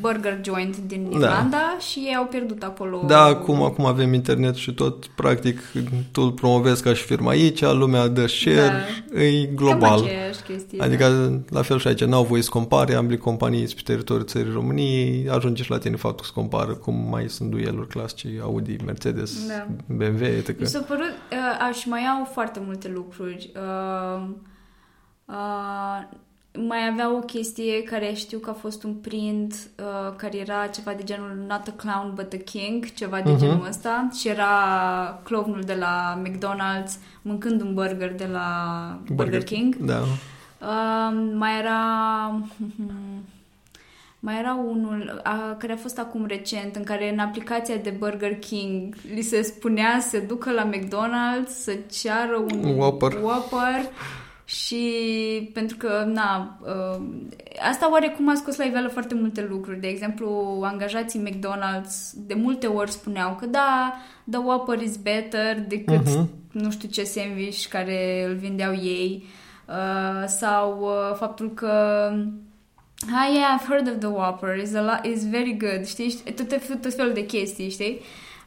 burger 0.00 0.40
joint 0.42 0.76
din 0.76 1.10
da. 1.10 1.16
Irlanda 1.16 1.50
da. 1.50 1.76
și 1.78 1.98
ei 1.98 2.14
au 2.14 2.24
pierdut 2.24 2.62
acolo. 2.62 3.04
Da, 3.06 3.22
acum, 3.22 3.62
acum 3.62 3.84
avem 3.84 4.12
internet 4.12 4.54
și 4.54 4.74
tot, 4.74 5.06
practic, 5.06 5.60
tu 6.12 6.20
îl 6.20 6.32
promovezi 6.32 6.82
ca 6.82 6.94
și 6.94 7.02
firma 7.02 7.30
aici, 7.30 7.60
lumea 7.60 8.08
dă 8.08 8.26
share, 8.26 8.72
da. 9.12 9.22
e 9.22 9.44
global. 9.54 10.00
chestie, 10.46 10.82
adică, 10.82 11.08
da. 11.08 11.56
la 11.56 11.62
fel 11.62 11.78
și 11.78 11.86
aici, 11.86 12.04
n-au 12.04 12.24
voie 12.24 12.42
să 12.42 12.50
compare, 12.50 12.94
ambele 12.94 13.18
companii 13.18 13.66
pe 13.66 13.80
teritoriul 13.84 14.26
țării 14.26 14.52
României, 14.52 15.28
ajunge 15.28 15.62
și 15.62 15.70
la 15.70 15.78
tine 15.78 15.96
faptul 15.96 16.20
că 16.20 16.26
se 16.26 16.32
compară 16.34 16.72
cum 16.72 17.06
mai 17.10 17.28
sunt 17.28 17.50
dueluri 17.50 17.88
clasice, 17.88 18.28
Audi, 18.42 18.76
Mercedes, 18.84 19.46
da. 19.46 19.66
BMW, 19.86 20.24
etc. 20.24 20.60
Mi 20.60 20.66
s-a 20.66 20.80
părut, 20.80 21.14
uh, 21.32 21.66
aș 21.68 21.84
mai 21.84 22.00
au 22.00 22.28
foarte 22.32 22.60
multe 22.64 22.90
lucruri. 22.94 23.52
Uh, 23.54 24.28
Uh, 25.28 26.08
mai 26.66 26.88
avea 26.90 27.14
o 27.14 27.18
chestie 27.18 27.82
care 27.82 28.12
știu 28.14 28.38
că 28.38 28.50
a 28.50 28.52
fost 28.52 28.82
un 28.82 28.94
print 28.94 29.54
uh, 29.54 30.16
care 30.16 30.36
era 30.36 30.66
ceva 30.66 30.92
de 30.92 31.02
genul 31.02 31.44
Not 31.48 31.66
a 31.66 31.72
clown 31.76 32.12
but 32.14 32.32
a 32.32 32.36
king, 32.44 32.92
ceva 32.94 33.20
de 33.20 33.34
uh-huh. 33.34 33.38
genul 33.38 33.66
ăsta 33.68 34.08
și 34.18 34.28
era 34.28 34.48
clownul 35.22 35.60
de 35.60 35.74
la 35.74 36.22
McDonald's 36.24 36.92
mâncând 37.22 37.60
un 37.60 37.74
burger 37.74 38.14
de 38.14 38.28
la 38.32 38.48
Burger, 38.98 39.16
Burger 39.16 39.44
King. 39.44 39.76
Da. 39.76 40.00
Uh, 40.00 41.30
mai 41.34 41.58
era 41.58 41.80
mai 44.20 44.38
era 44.38 44.54
unul 44.54 45.20
a, 45.22 45.56
care 45.58 45.72
a 45.72 45.76
fost 45.76 45.98
acum 45.98 46.26
recent 46.26 46.76
în 46.76 46.84
care 46.84 47.12
în 47.12 47.18
aplicația 47.18 47.76
de 47.76 47.90
Burger 47.98 48.38
King 48.38 48.94
li 49.14 49.22
se 49.22 49.42
spunea 49.42 50.00
să 50.00 50.18
ducă 50.18 50.50
la 50.50 50.70
McDonald's 50.70 51.48
să 51.48 51.76
ceară 51.90 52.44
un 52.52 52.64
Whopper. 52.64 53.12
Whopper 53.22 53.90
și 54.48 55.50
pentru 55.52 55.76
că, 55.76 56.04
na, 56.06 56.58
uh, 56.60 57.02
asta 57.70 57.90
oarecum 57.90 58.28
a 58.28 58.34
scos 58.34 58.56
la 58.56 58.64
iveală 58.64 58.88
foarte 58.88 59.14
multe 59.14 59.46
lucruri. 59.50 59.80
De 59.80 59.86
exemplu, 59.86 60.60
angajații 60.62 61.28
McDonald's 61.28 62.10
de 62.14 62.34
multe 62.34 62.66
ori 62.66 62.90
spuneau 62.90 63.34
că 63.34 63.46
da, 63.46 63.94
the 64.30 64.38
Whopper 64.38 64.80
is 64.80 64.96
better 64.96 65.60
decât 65.60 66.08
uh-huh. 66.08 66.26
nu 66.52 66.70
știu 66.70 66.88
ce 66.88 67.04
sandwich 67.04 67.66
care 67.66 68.24
îl 68.28 68.34
vindeau 68.34 68.72
ei. 68.72 69.24
Uh, 69.66 70.24
sau 70.26 70.80
uh, 70.80 71.16
faptul 71.16 71.50
că 71.54 71.72
Ah, 73.14 73.32
yeah, 73.32 73.58
I've 73.58 73.66
heard 73.68 73.88
of 73.88 73.98
the 74.00 74.08
Whopper. 74.08 74.56
It's, 74.56 74.74
a 74.74 74.82
lot, 74.82 75.04
it's 75.04 75.24
very 75.30 75.56
good, 75.56 75.86
știi? 75.86 76.22
Tot, 76.36 76.80
tot 76.80 76.94
felul 76.94 77.12
de 77.12 77.26
chestii, 77.26 77.70
știi? 77.70 78.00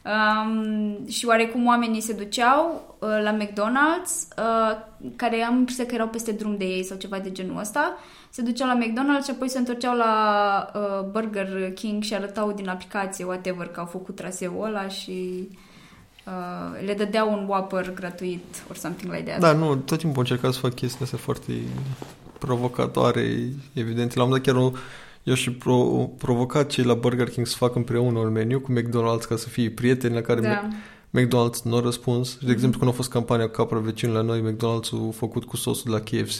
Um, 0.04 1.06
și 1.08 1.26
oarecum 1.26 1.66
oamenii 1.66 2.00
se 2.00 2.12
duceau 2.12 2.96
uh, 2.98 3.08
la 3.22 3.36
McDonald's, 3.36 4.38
uh, 4.38 4.76
care 5.16 5.42
am 5.42 5.56
impresia 5.56 5.86
că 5.86 5.94
erau 5.94 6.08
peste 6.08 6.32
drum 6.32 6.56
de 6.56 6.64
ei 6.64 6.84
sau 6.84 6.96
ceva 6.96 7.18
de 7.18 7.32
genul 7.32 7.58
ăsta, 7.58 7.96
se 8.30 8.42
duceau 8.42 8.68
la 8.68 8.78
McDonald's 8.78 9.24
și 9.24 9.30
apoi 9.30 9.48
se 9.48 9.58
întorceau 9.58 9.96
la 9.96 10.70
uh, 10.74 11.04
Burger 11.10 11.72
King 11.72 12.02
și 12.02 12.14
arătau 12.14 12.52
din 12.52 12.68
aplicație, 12.68 13.24
whatever, 13.24 13.66
că 13.66 13.80
au 13.80 13.86
făcut 13.86 14.16
traseul 14.16 14.64
ăla 14.64 14.88
și 14.88 15.48
uh, 16.26 16.84
le 16.86 16.94
dădeau 16.94 17.32
un 17.32 17.46
Whopper 17.48 17.94
gratuit 17.94 18.62
or 18.70 18.76
something 18.76 19.12
like 19.12 19.24
that. 19.24 19.40
Da, 19.40 19.52
nu, 19.52 19.76
tot 19.76 19.98
timpul 19.98 20.20
încercat 20.20 20.52
să 20.52 20.58
fac 20.58 20.74
chestii 20.74 21.04
astea 21.04 21.18
foarte 21.18 21.52
provocatoare, 22.38 23.48
evident. 23.72 24.14
L-am 24.14 24.30
dat 24.30 24.40
chiar 24.40 24.56
un 24.56 24.72
eu 25.22 25.34
și 25.34 25.52
pro, 25.52 25.76
provocat 26.18 26.70
cei 26.70 26.84
la 26.84 26.94
Burger 26.94 27.30
King 27.30 27.46
să 27.46 27.56
facă 27.56 27.78
împreună 27.78 28.18
un 28.18 28.32
meniu 28.32 28.60
cu 28.60 28.72
McDonald's 28.72 29.28
ca 29.28 29.36
să 29.36 29.48
fie 29.48 29.70
prieteni 29.70 30.14
la 30.14 30.20
care 30.20 30.40
da. 30.40 30.68
McDonald's 31.20 31.62
nu 31.64 31.76
a 31.76 31.80
răspuns. 31.80 32.38
De 32.44 32.52
exemplu, 32.52 32.78
când 32.78 32.90
a 32.90 32.94
fost 32.94 33.10
campania 33.10 33.48
Capra 33.48 33.78
vecinul 33.78 34.14
la 34.14 34.22
noi, 34.22 34.52
McDonald's 34.52 34.92
a 34.92 35.10
făcut 35.12 35.44
cu 35.44 35.56
sosul 35.56 35.84
de 35.84 35.90
la 35.90 36.00
KFC 36.00 36.38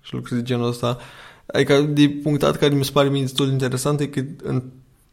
și 0.00 0.14
lucruri 0.14 0.40
de 0.40 0.46
genul 0.46 0.68
ăsta. 0.68 0.98
Adică, 1.46 1.80
de 1.80 2.08
punctat 2.22 2.56
care 2.56 2.74
mi 2.74 2.84
se 2.84 2.90
pare 2.90 3.08
mie 3.08 3.20
destul 3.20 3.46
de 3.46 3.52
interesant 3.52 4.00
e 4.00 4.06
că 4.06 4.22
în 4.42 4.62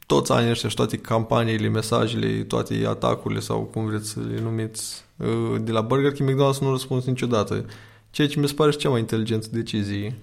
toți 0.06 0.32
anii 0.32 0.50
ăștia 0.50 0.70
și 0.70 0.76
toate 0.76 0.98
campaniile, 0.98 1.68
mesajele, 1.68 2.28
toate 2.28 2.86
atacurile 2.88 3.40
sau 3.40 3.60
cum 3.60 3.86
vreți 3.86 4.10
să 4.10 4.20
le 4.20 4.42
numiți 4.42 5.04
uh, 5.18 5.62
de 5.62 5.72
la 5.72 5.82
Burger 5.82 6.12
King, 6.12 6.30
McDonald's 6.30 6.60
nu 6.60 6.68
a 6.68 6.72
răspuns 6.72 7.06
niciodată. 7.06 7.66
Ceea 8.12 8.28
ce 8.28 8.40
mi 8.40 8.48
se 8.48 8.54
pare 8.54 8.72
și 8.72 8.78
cea 8.78 8.90
mai 8.90 9.00
inteligentă 9.00 9.48
decizie. 9.52 10.18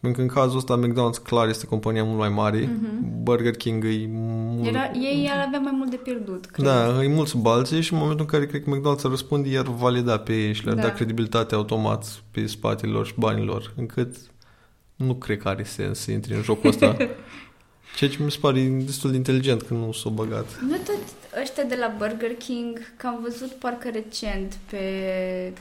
Pentru 0.00 0.20
că 0.20 0.28
în 0.28 0.34
cazul 0.34 0.56
ăsta 0.56 0.80
McDonald's 0.80 1.22
clar 1.22 1.48
este 1.48 1.66
compania 1.66 2.04
mult 2.04 2.18
mai 2.18 2.28
mare, 2.28 2.64
uh-huh. 2.64 3.22
Burger 3.22 3.56
King 3.56 3.84
e 3.84 4.06
mult... 4.08 4.66
Era, 4.66 4.90
ei 4.94 5.30
ar 5.32 5.44
avea 5.46 5.58
mai 5.58 5.72
mult 5.74 5.90
de 5.90 5.96
pierdut, 5.96 6.46
cred. 6.46 6.66
Da, 6.66 7.04
e 7.04 7.08
mulți 7.08 7.36
balții 7.36 7.80
și 7.80 7.92
în 7.92 7.98
momentul 7.98 8.24
în 8.24 8.30
care 8.30 8.46
cred 8.46 8.64
că 8.64 8.70
McDonald's 8.70 9.02
răspunde, 9.02 9.48
iar 9.48 9.66
valida 9.66 10.18
pe 10.18 10.32
ei 10.32 10.52
și 10.52 10.64
le-ar 10.64 10.76
da. 10.76 10.82
da 10.82 10.92
credibilitate 10.92 11.54
automat 11.54 12.22
pe 12.30 12.46
spatele 12.46 12.92
lor 12.92 13.06
și 13.06 13.14
banilor, 13.16 13.72
încât 13.76 14.16
nu 14.96 15.14
cred 15.14 15.38
că 15.38 15.48
are 15.48 15.62
sens 15.62 15.98
să 15.98 16.10
intri 16.10 16.34
în 16.34 16.42
jocul 16.42 16.68
ăsta. 16.68 16.96
Ceea 17.96 18.10
ce 18.10 18.22
mi 18.22 18.30
se 18.30 18.38
pare 18.40 18.60
destul 18.60 19.10
de 19.10 19.16
inteligent 19.16 19.62
că 19.62 19.74
nu 19.74 19.92
s-o 19.92 20.10
băgat. 20.10 20.60
Nu 20.60 20.76
tot 20.76 21.02
ăștia 21.40 21.64
de 21.64 21.76
la 21.80 21.94
Burger 21.98 22.34
King, 22.34 22.94
că 22.96 23.06
am 23.06 23.18
văzut 23.22 23.50
parcă 23.50 23.88
recent 23.92 24.58
pe, 24.70 24.78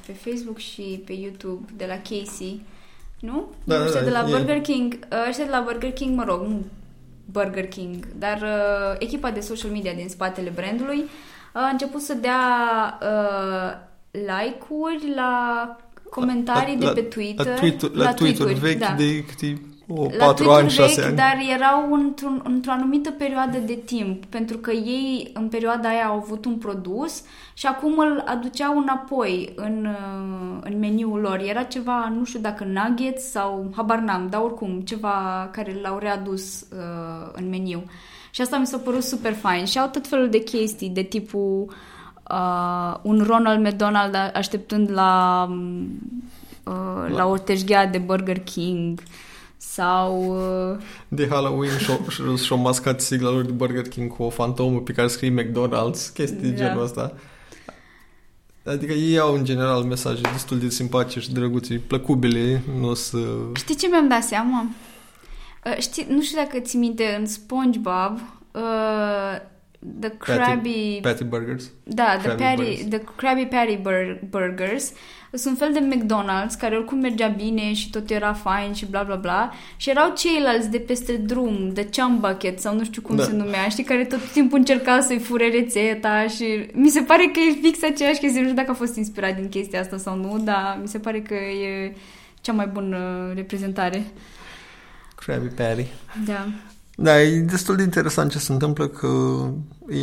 pe 0.06 0.12
Facebook 0.12 0.58
și 0.58 1.02
pe 1.06 1.14
YouTube 1.14 1.72
de 1.78 1.86
la 1.86 1.96
Casey, 1.96 2.62
nu? 3.20 3.48
Da, 3.64 3.84
ăștia 3.84 4.00
da, 4.00 4.06
de 4.06 4.12
la 4.12 4.26
e. 4.28 4.32
Burger 4.32 4.62
King, 4.62 5.00
ăștia 5.28 5.46
de 5.46 5.52
la 5.52 5.62
Burger 5.62 5.92
King, 5.92 6.16
mă 6.16 6.24
rog, 6.24 6.42
nu 6.42 6.64
Burger 7.32 7.68
King, 7.68 8.08
dar 8.18 8.42
uh, 8.42 8.96
echipa 9.00 9.32
de 9.32 9.40
social 9.40 9.72
media 9.72 9.94
din 9.94 10.10
spatele 10.10 10.52
brandului 10.56 11.10
a 11.54 11.66
început 11.66 12.02
să 12.02 12.14
dea 12.14 12.40
uh, 13.02 13.72
like-uri 14.12 15.14
la 15.16 15.78
comentarii 16.10 16.78
la, 16.80 16.94
de 16.94 17.02
pe 17.02 17.08
Twitter. 17.08 17.46
La, 17.46 17.54
tweet, 17.54 17.96
la, 17.96 18.04
la 18.04 18.14
tweet-uri 18.14 18.54
vechi 18.54 18.80
da. 18.80 18.94
de 18.98 19.24
câte 19.24 19.62
o, 19.96 20.08
la 20.18 20.26
4 20.26 20.50
ani, 20.50 20.70
6 20.70 20.96
vechi, 20.96 21.08
ani. 21.08 21.16
dar 21.16 21.38
erau 21.56 21.94
într-un, 21.94 22.42
într-o 22.44 22.72
anumită 22.72 23.12
perioadă 23.12 23.58
de 23.58 23.74
timp, 23.86 24.26
pentru 24.26 24.58
că 24.58 24.72
ei 24.72 25.30
în 25.34 25.48
perioada 25.48 25.90
aia 25.90 26.06
au 26.06 26.16
avut 26.16 26.46
un 26.46 26.56
produs 26.56 27.24
și 27.54 27.68
acum 27.68 27.98
îl 27.98 28.24
aduceau 28.26 28.78
înapoi 28.78 29.54
în, 29.56 29.88
uh, 29.90 30.60
în 30.62 30.80
meniul 30.80 31.20
lor. 31.20 31.40
Era 31.46 31.64
ceva, 31.64 32.14
nu 32.18 32.26
știu 32.26 32.40
dacă 32.40 32.64
nuggets 32.64 33.30
sau 33.30 33.72
habar 33.76 34.00
n-am, 34.00 34.28
dar 34.30 34.42
oricum 34.42 34.80
ceva 34.80 35.50
care 35.52 35.80
l-au 35.82 35.98
readus 35.98 36.62
uh, 36.62 37.30
în 37.32 37.50
meniu. 37.50 37.84
Și 38.32 38.42
asta 38.42 38.58
mi 38.58 38.68
s-a 38.68 38.78
părut 38.78 39.04
super 39.04 39.34
fain. 39.34 39.66
Și 39.66 39.80
au 39.80 39.88
tot 39.88 40.08
felul 40.08 40.30
de 40.30 40.44
chestii, 40.44 40.90
de 40.90 41.02
tipul 41.02 41.74
uh, 42.32 42.96
un 43.02 43.24
Ronald 43.28 43.66
McDonald 43.66 44.16
așteptând 44.34 44.92
la, 44.92 45.44
uh, 46.64 47.16
la 47.16 47.26
o 47.26 47.38
teșghea 47.38 47.88
de 47.88 47.98
Burger 47.98 48.40
King 48.40 49.00
sau... 49.62 50.36
Uh, 50.72 50.78
De 51.08 51.28
Halloween 51.30 51.78
și-au, 51.78 52.36
și-au 52.36 52.60
mascat 52.60 53.02
sigla 53.02 53.30
lor 53.30 53.44
de 53.44 53.52
Burger 53.52 53.88
King 53.88 54.16
cu 54.16 54.24
o 54.24 54.30
fantomă 54.30 54.80
pe 54.80 54.92
care 54.92 55.08
scrie 55.08 55.44
McDonald's, 55.44 56.14
chestii 56.14 56.38
de 56.42 56.50
Da. 56.50 56.56
genul 56.56 56.84
ăsta. 56.84 57.14
Adică 58.66 58.94
ei 58.94 59.20
au 59.20 59.34
în 59.34 59.46
general 59.46 59.84
mesaje 59.84 60.22
destul 60.22 60.60
de 60.60 60.70
simpatice 60.70 61.20
și 61.20 61.32
drăguțe, 61.32 61.82
plăcubile, 61.88 62.62
nu 62.80 62.90
o 62.90 62.94
să... 62.94 63.18
Știi 63.56 63.76
ce 63.76 63.88
mi-am 63.88 64.08
dat 64.08 64.24
seama? 64.24 64.66
Uh, 65.66 65.78
știi, 65.80 66.06
nu 66.10 66.22
știu 66.22 66.38
dacă 66.38 66.60
ți 66.60 66.78
minte 66.78 67.16
în 67.20 67.26
SpongeBob 67.26 68.20
uh, 68.52 69.42
The 70.00 70.10
Krabby... 70.10 71.00
Patty 71.02 71.24
Burgers. 71.24 71.72
Da, 71.84 72.18
the, 72.18 72.28
Krabby 72.28 72.42
patty, 72.44 72.56
Burgers. 72.56 72.88
the 72.90 73.02
Krabby 73.16 73.46
Patty 73.46 73.76
bur- 73.78 74.20
Burgers 74.30 74.92
sunt 75.34 75.60
un 75.62 75.68
fel 75.68 75.74
de 75.74 75.96
McDonald's 75.96 76.60
care 76.60 76.76
oricum 76.76 77.00
mergea 77.00 77.28
bine 77.28 77.74
și 77.74 77.90
tot 77.90 78.10
era 78.10 78.34
fain 78.34 78.74
și 78.74 78.86
bla 78.86 79.04
bla 79.04 79.16
bla 79.16 79.52
și 79.78 79.90
erau 79.90 80.14
ceilalți 80.18 80.70
de 80.70 80.78
peste 80.80 81.18
drum, 81.18 81.70
de 81.74 81.90
Chum 81.98 82.20
Bucket 82.20 82.60
sau 82.60 82.76
nu 82.76 82.84
știu 82.84 83.02
cum 83.02 83.16
Da. 83.16 83.24
se 83.24 83.32
numea, 83.32 83.68
știi, 83.70 83.84
care 83.84 84.06
tot 84.06 84.32
timpul 84.32 84.58
încercau 84.58 85.02
să-i 85.02 85.20
fure 85.20 85.50
rețeta 85.50 86.28
și 86.28 86.70
mi 86.74 86.90
se 86.90 87.02
pare 87.02 87.24
că 87.34 87.40
e 87.40 87.60
fix 87.62 87.84
aceeași 87.84 88.20
chestie, 88.20 88.40
nu 88.40 88.46
știu 88.46 88.58
dacă 88.58 88.72
a 88.72 88.74
fost 88.74 88.96
inspirat 88.96 89.36
din 89.36 89.50
chestia 89.50 89.80
asta 89.80 89.98
sau 89.98 90.16
nu, 90.16 90.40
dar 90.40 90.78
mi 90.82 90.88
se 90.88 91.00
pare 91.00 91.22
că 91.22 91.34
e 91.34 91.96
cea 92.42 92.52
mai 92.54 92.68
bună 92.68 93.32
reprezentare. 93.36 94.04
Krabby 95.16 95.48
Patty. 95.48 95.86
Da. 96.26 96.48
Da, 97.02 97.22
e 97.22 97.40
destul 97.40 97.76
de 97.76 97.84
interesant 97.84 98.32
ce 98.32 98.40
se 98.40 98.52
întâmplă 98.52 98.88
că 98.88 99.08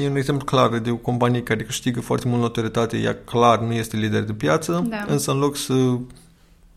e 0.02 0.08
un 0.08 0.16
exemplu 0.16 0.44
clar 0.44 0.78
de 0.78 0.90
o 0.90 0.96
companie 0.96 1.42
care 1.42 1.62
câștigă 1.64 2.00
foarte 2.00 2.28
mult 2.28 2.40
notorietate, 2.40 2.96
ea 2.96 3.16
clar 3.24 3.60
nu 3.60 3.72
este 3.72 3.96
lider 3.96 4.22
de 4.22 4.32
piață, 4.32 4.86
Da. 4.88 5.04
însă 5.08 5.30
în 5.30 5.38
loc 5.38 5.56
să 5.56 5.98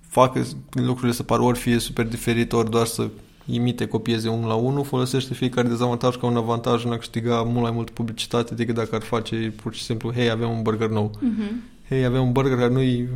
facă 0.07 0.45
lucrurile 0.71 1.13
să 1.13 1.23
pară 1.23 1.41
ori 1.41 1.57
fie 1.57 1.79
super 1.79 2.05
diferit, 2.07 2.53
ori 2.53 2.69
doar 2.69 2.85
să 2.85 3.09
imite, 3.45 3.85
copieze 3.87 4.29
unul 4.29 4.47
la 4.47 4.53
unul, 4.53 4.83
folosește 4.83 5.33
fiecare 5.33 5.67
dezavantaj 5.67 6.15
ca 6.15 6.25
un 6.25 6.37
avantaj 6.37 6.85
în 6.85 6.91
a 6.91 6.97
câștiga 6.97 7.41
mult 7.41 7.61
mai 7.61 7.71
multă 7.71 7.91
publicitate 7.93 8.55
decât 8.55 8.75
dacă 8.75 8.95
ar 8.95 9.01
face 9.01 9.53
pur 9.61 9.73
și 9.73 9.83
simplu, 9.83 10.11
hei, 10.11 10.29
avem 10.29 10.49
un 10.49 10.61
burger 10.61 10.89
nou. 10.89 11.11
Mhm. 11.19 11.61
Hei, 11.89 12.05
avem 12.05 12.21
un 12.21 12.31
burger 12.31 12.57
care 12.57 12.73
nu-i 12.73 13.09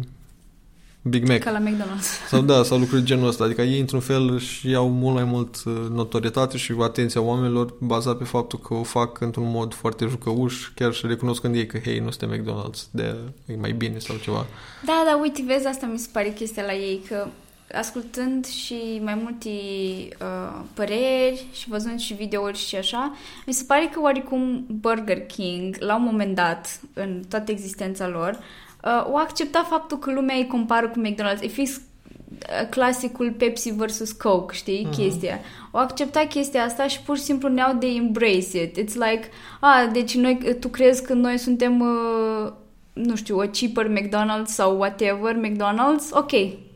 Big 1.05 1.27
Mac. 1.27 1.39
Ca 1.39 1.51
la 1.51 1.59
McDonald's. 1.59 2.07
Sau 2.29 2.41
da, 2.41 2.63
sau 2.63 2.77
lucruri 2.77 3.01
de 3.01 3.07
genul 3.07 3.27
ăsta. 3.27 3.43
Adică 3.43 3.61
ei, 3.61 3.79
într-un 3.79 3.99
fel, 3.99 4.33
își 4.33 4.69
iau 4.69 4.89
mult 4.89 5.15
mai 5.15 5.23
mult 5.23 5.63
uh, 5.65 5.73
notorietate 5.89 6.57
și 6.57 6.75
atenția 6.79 7.21
oamenilor 7.21 7.73
bazat 7.79 8.17
pe 8.17 8.23
faptul 8.23 8.59
că 8.59 8.73
o 8.73 8.83
fac 8.83 9.19
într-un 9.19 9.51
mod 9.51 9.73
foarte 9.73 10.05
jucăuș, 10.05 10.69
chiar 10.75 10.93
și 10.93 11.07
recunoscând 11.07 11.55
ei 11.55 11.65
că, 11.65 11.77
hei, 11.77 11.99
nu 11.99 12.11
suntem 12.11 12.39
McDonald's, 12.39 12.91
de 12.91 13.15
e 13.45 13.55
mai 13.55 13.71
bine 13.71 13.99
sau 13.99 14.15
ceva. 14.15 14.45
Da, 14.85 15.03
da, 15.05 15.19
uite, 15.21 15.43
vezi, 15.47 15.67
asta 15.67 15.85
mi 15.85 15.97
se 15.97 16.09
pare 16.11 16.29
chestia 16.29 16.63
la 16.63 16.73
ei, 16.73 17.01
că 17.07 17.27
ascultând 17.73 18.45
și 18.45 19.01
mai 19.03 19.15
multe 19.23 19.49
uh, 19.49 20.61
păreri 20.73 21.45
și 21.53 21.69
văzând 21.69 21.99
și 21.99 22.13
videouri 22.13 22.57
și 22.57 22.75
așa, 22.75 23.15
mi 23.45 23.53
se 23.53 23.63
pare 23.67 23.89
că 23.93 23.99
oarecum 24.01 24.65
Burger 24.67 25.19
King, 25.25 25.75
la 25.79 25.95
un 25.95 26.03
moment 26.03 26.35
dat, 26.35 26.79
în 26.93 27.23
toată 27.29 27.51
existența 27.51 28.07
lor, 28.07 28.31
uh, 28.31 28.72
o 29.11 29.17
accepta 29.17 29.65
faptul 29.69 29.97
că 29.99 30.11
lumea 30.11 30.35
îi 30.35 30.47
compară 30.47 30.87
cu 30.89 31.01
McDonald's. 31.07 31.41
E 31.41 31.47
fix 31.47 31.71
uh, 31.75 32.67
clasicul 32.69 33.31
Pepsi 33.31 33.71
versus 33.71 34.11
Coke, 34.11 34.55
știi, 34.55 34.87
Mhm. 34.89 34.95
chestia. 35.01 35.39
O 35.71 35.77
accepta 35.77 36.19
chestia 36.25 36.63
asta 36.63 36.87
și 36.87 37.01
pur 37.01 37.17
și 37.17 37.23
simplu 37.23 37.47
ne-au 37.47 37.73
de 37.75 37.87
embrace 37.87 38.61
it. 38.61 38.77
It's 38.79 38.93
like, 38.93 39.29
a, 39.59 39.89
deci 39.91 40.15
noi, 40.15 40.55
tu 40.59 40.67
crezi 40.67 41.03
că 41.05 41.13
noi 41.13 41.37
suntem, 41.37 41.79
uh, 41.79 42.51
nu 42.93 43.15
știu, 43.15 43.37
o 43.39 43.43
cheaper 43.51 43.87
McDonald's 43.91 44.45
sau 44.45 44.77
whatever 44.77 45.35
McDonald's? 45.45 46.09
Ok, 46.11 46.31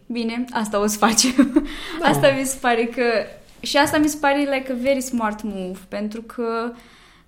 bine, 0.07 0.45
asta 0.51 0.79
o 0.81 0.85
să 0.87 0.97
facem. 0.97 1.63
Da. 2.01 2.07
Asta 2.09 2.33
mi 2.39 2.45
se 2.45 2.57
pare 2.61 2.85
că... 2.85 3.03
Și 3.59 3.77
asta 3.77 3.97
mi 3.97 4.07
se 4.07 4.17
pare 4.21 4.37
like 4.39 4.71
a 4.71 4.75
very 4.81 5.01
smart 5.01 5.39
move, 5.43 5.77
pentru 5.87 6.21
că 6.21 6.71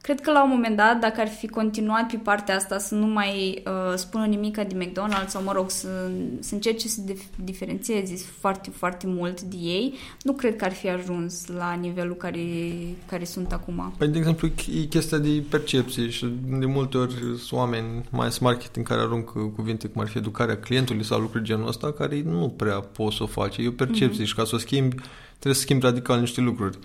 cred 0.01 0.21
că 0.21 0.31
la 0.31 0.43
un 0.43 0.49
moment 0.49 0.75
dat, 0.75 0.99
dacă 0.99 1.21
ar 1.21 1.27
fi 1.27 1.47
continuat 1.47 2.11
pe 2.11 2.17
partea 2.17 2.55
asta 2.55 2.77
să 2.77 2.95
nu 2.95 3.05
mai 3.05 3.63
uh, 3.65 3.95
spună 3.95 4.25
nimic 4.25 4.57
de 4.57 4.75
McDonald's 4.85 5.27
sau, 5.27 5.43
mă 5.43 5.51
rog, 5.51 5.69
să, 5.69 6.11
să 6.39 6.53
încerce 6.53 6.87
să 6.87 7.01
dif- 7.11 7.43
diferențieze 7.43 8.25
foarte, 8.39 8.69
foarte 8.69 9.07
mult 9.07 9.41
de 9.41 9.57
ei, 9.57 9.93
nu 10.21 10.33
cred 10.33 10.55
că 10.55 10.65
ar 10.65 10.73
fi 10.73 10.89
ajuns 10.89 11.47
la 11.47 11.73
nivelul 11.73 12.15
care, 12.15 12.39
care 13.05 13.23
sunt 13.23 13.51
acum. 13.51 13.93
Păi, 13.97 14.07
de 14.07 14.17
exemplu, 14.17 14.47
e 14.47 14.83
chestia 14.89 15.17
de 15.17 15.43
percepție 15.49 16.09
și 16.09 16.33
de 16.59 16.65
multe 16.65 16.97
ori 16.97 17.13
sunt 17.13 17.51
oameni, 17.51 18.05
mai 18.09 18.21
ales 18.21 18.37
marketing, 18.37 18.87
care 18.87 19.01
aruncă 19.01 19.39
cuvinte 19.55 19.87
cum 19.87 20.01
ar 20.01 20.07
fi 20.07 20.17
educarea 20.17 20.57
clientului 20.57 21.03
sau 21.03 21.19
lucruri 21.19 21.43
genul 21.43 21.67
ăsta, 21.67 21.91
care 21.91 22.21
nu 22.25 22.53
prea 22.57 22.79
poți 22.79 23.15
să 23.15 23.23
o 23.23 23.25
faci. 23.25 23.57
E 23.57 23.67
o 23.67 23.71
percepție 23.71 24.23
mm-hmm. 24.23 24.27
și 24.27 24.35
ca 24.35 24.43
să 24.43 24.55
o 24.55 24.57
schimbi, 24.57 24.95
trebuie 25.29 25.53
să 25.53 25.61
schimbi 25.61 25.85
radical 25.85 26.19
niște 26.19 26.41
lucruri. 26.41 26.77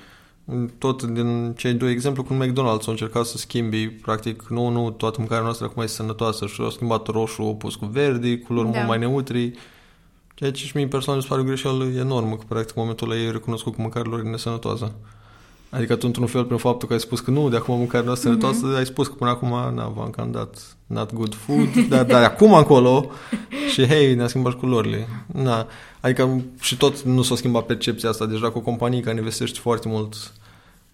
Tot 0.78 1.02
din 1.02 1.54
cei 1.56 1.72
doi 1.72 1.90
exemplu, 1.90 2.22
cu 2.22 2.34
McDonald's 2.34 2.84
au 2.86 2.90
încercat 2.90 3.24
să 3.24 3.36
schimbi, 3.36 3.88
practic, 3.88 4.42
nu, 4.48 4.68
nu, 4.68 4.90
toată 4.90 5.16
mâncarea 5.18 5.42
noastră 5.42 5.66
acum 5.66 5.82
este 5.82 5.96
sănătoasă 5.96 6.46
și 6.46 6.60
au 6.60 6.70
schimbat 6.70 7.06
roșu, 7.06 7.42
au 7.42 7.56
pus 7.56 7.74
cu 7.74 7.86
verde, 7.86 8.38
culori 8.38 8.70
Da. 8.70 8.76
mult 8.76 8.88
mai 8.88 8.98
neutri, 8.98 9.52
ceea 10.34 10.50
ce 10.50 10.64
și 10.64 10.76
mie 10.76 10.86
personal 10.86 11.16
mi 11.16 11.22
se 11.22 11.28
pare 11.28 11.40
o 11.40 11.44
greșeală 11.44 11.84
enormă, 11.84 12.36
că 12.36 12.44
practic 12.48 12.76
în 12.76 12.82
momentul 12.82 13.10
ăla 13.10 13.20
ei 13.20 13.26
au 13.26 13.32
recunoscut 13.32 13.74
că 13.74 13.80
mâncarea 13.80 14.10
lor 14.10 14.24
e 14.24 14.28
nesănătoasă. 14.28 14.92
Adică 15.70 15.96
tu, 15.96 16.06
într-un 16.06 16.26
fel, 16.26 16.44
prin 16.44 16.58
faptul 16.58 16.88
că 16.88 16.94
ai 16.94 17.00
spus 17.00 17.20
că 17.20 17.30
nu, 17.30 17.48
de 17.48 17.56
acum 17.56 17.76
mâncarea 17.76 18.06
noastră 18.06 18.30
Mhm. 18.30 18.40
sănătoasă, 18.40 18.76
ai 18.78 18.86
spus 18.86 19.06
că 19.08 19.14
până 19.14 19.30
acum, 19.30 19.48
na, 19.48 19.92
v-am 19.96 20.10
cam 20.10 20.30
dat 20.30 20.76
not 20.86 21.12
good 21.12 21.34
food, 21.34 21.86
dar, 21.88 22.04
dar 22.04 22.22
acum 22.22 22.52
încolo 22.54 23.10
și, 23.72 23.86
hei, 23.86 24.14
ne-a 24.14 24.26
schimbat 24.28 24.52
și 24.52 24.58
culorile. 24.58 25.08
Na, 25.26 25.66
adică 26.00 26.40
și 26.60 26.76
tot 26.76 27.00
nu 27.02 27.22
s-a 27.22 27.34
schimbat 27.36 27.66
percepția 27.66 28.08
asta. 28.08 28.26
Deja 28.26 28.50
cu 28.50 28.58
o 28.58 28.60
companie 28.60 29.00
care 29.00 29.16
investește 29.16 29.58
foarte 29.62 29.88
mult 29.88 30.32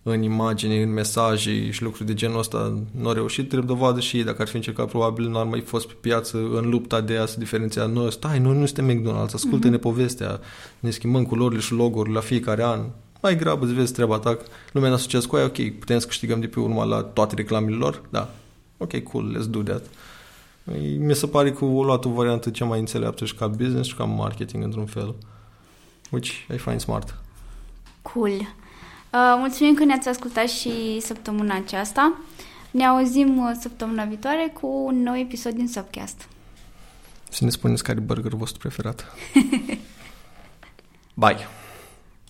în 0.02 0.22
imagini, 0.22 0.82
în 0.82 0.92
mesaje 0.92 1.70
și 1.70 1.82
lucruri 1.82 2.06
de 2.06 2.14
genul 2.14 2.38
ăsta, 2.38 2.78
nu 3.00 3.06
au 3.08 3.12
reușit, 3.14 3.48
trebuie 3.48 3.76
dovadă 3.76 4.00
și 4.00 4.16
ei, 4.16 4.24
dacă 4.24 4.42
ar 4.42 4.48
fi 4.48 4.56
încercat, 4.56 4.88
probabil 4.88 5.28
nu 5.28 5.38
ar 5.38 5.44
mai 5.46 5.60
fost 5.60 5.86
pe 5.86 5.94
piață 6.00 6.36
în 6.36 6.68
lupta 6.68 7.00
de 7.00 7.16
a 7.16 7.26
se 7.26 7.34
diferenția. 7.38 7.86
Noi, 7.86 8.12
stai, 8.12 8.38
noi 8.38 8.56
nu 8.58 8.66
suntem 8.66 8.88
McDonald's, 8.90 9.34
ascultă-ne 9.34 9.76
povestea, 9.76 10.40
ne 10.80 10.90
schimbăm 10.90 11.24
culorile 11.24 11.60
și 11.60 11.72
logo-urile 11.72 12.14
la 12.14 12.20
fiecare 12.20 12.62
an, 12.64 12.80
mai 13.22 13.36
grabă 13.36 13.64
îți 13.64 13.74
vezi 13.74 13.92
treaba 13.92 14.18
ta, 14.18 14.38
lumea 14.72 14.88
ne 14.88 14.94
asociază 14.94 15.26
cu 15.26 15.36
aia, 15.36 15.44
ok, 15.44 15.78
putem 15.78 15.98
să 15.98 16.06
câștigăm 16.06 16.40
de 16.40 16.46
pe 16.46 16.60
urma 16.60 16.84
la 16.84 17.02
toate 17.02 17.34
reclamele 17.34 17.76
lor, 17.76 18.02
da, 18.10 18.30
ok, 18.76 19.02
cool, 19.02 19.36
let's 19.36 19.50
do 19.50 19.62
that. 19.62 19.82
E- 20.74 20.96
Mi 20.98 21.14
se 21.14 21.26
pare 21.26 21.52
că 21.52 21.64
o 21.64 21.84
luat 21.84 22.04
o 22.04 22.10
variantă 22.10 22.50
cea 22.50 22.64
mai 22.64 22.78
înțeleaptă 22.78 23.24
și 23.24 23.34
ca 23.34 23.46
business 23.46 23.88
și 23.88 23.94
ca 23.94 24.04
marketing 24.04 24.64
într-un 24.64 24.86
fel. 24.86 25.14
Which 26.10 26.30
I 26.54 26.56
find 26.56 26.80
smart. 26.80 27.14
Cool. 28.02 28.30
Uh, 28.30 29.34
mulțumim 29.38 29.74
că 29.74 29.84
ne-ați 29.84 30.08
ascultat 30.08 30.48
și 30.48 31.00
săptămâna 31.00 31.54
aceasta. 31.54 32.18
Ne 32.70 32.84
auzim 32.84 33.38
uh, 33.38 33.52
săptămâna 33.60 34.04
viitoare 34.04 34.52
cu 34.60 34.66
un 34.66 35.02
nou 35.02 35.16
episod 35.16 35.52
din 35.52 35.68
Subcast. 35.68 36.28
Să 37.28 37.44
ne 37.44 37.50
spuneți 37.50 37.82
care 37.82 37.98
e 37.98 38.04
burgerul 38.04 38.38
vostru 38.38 38.58
preferat. 38.58 39.14
Bye! 41.14 41.59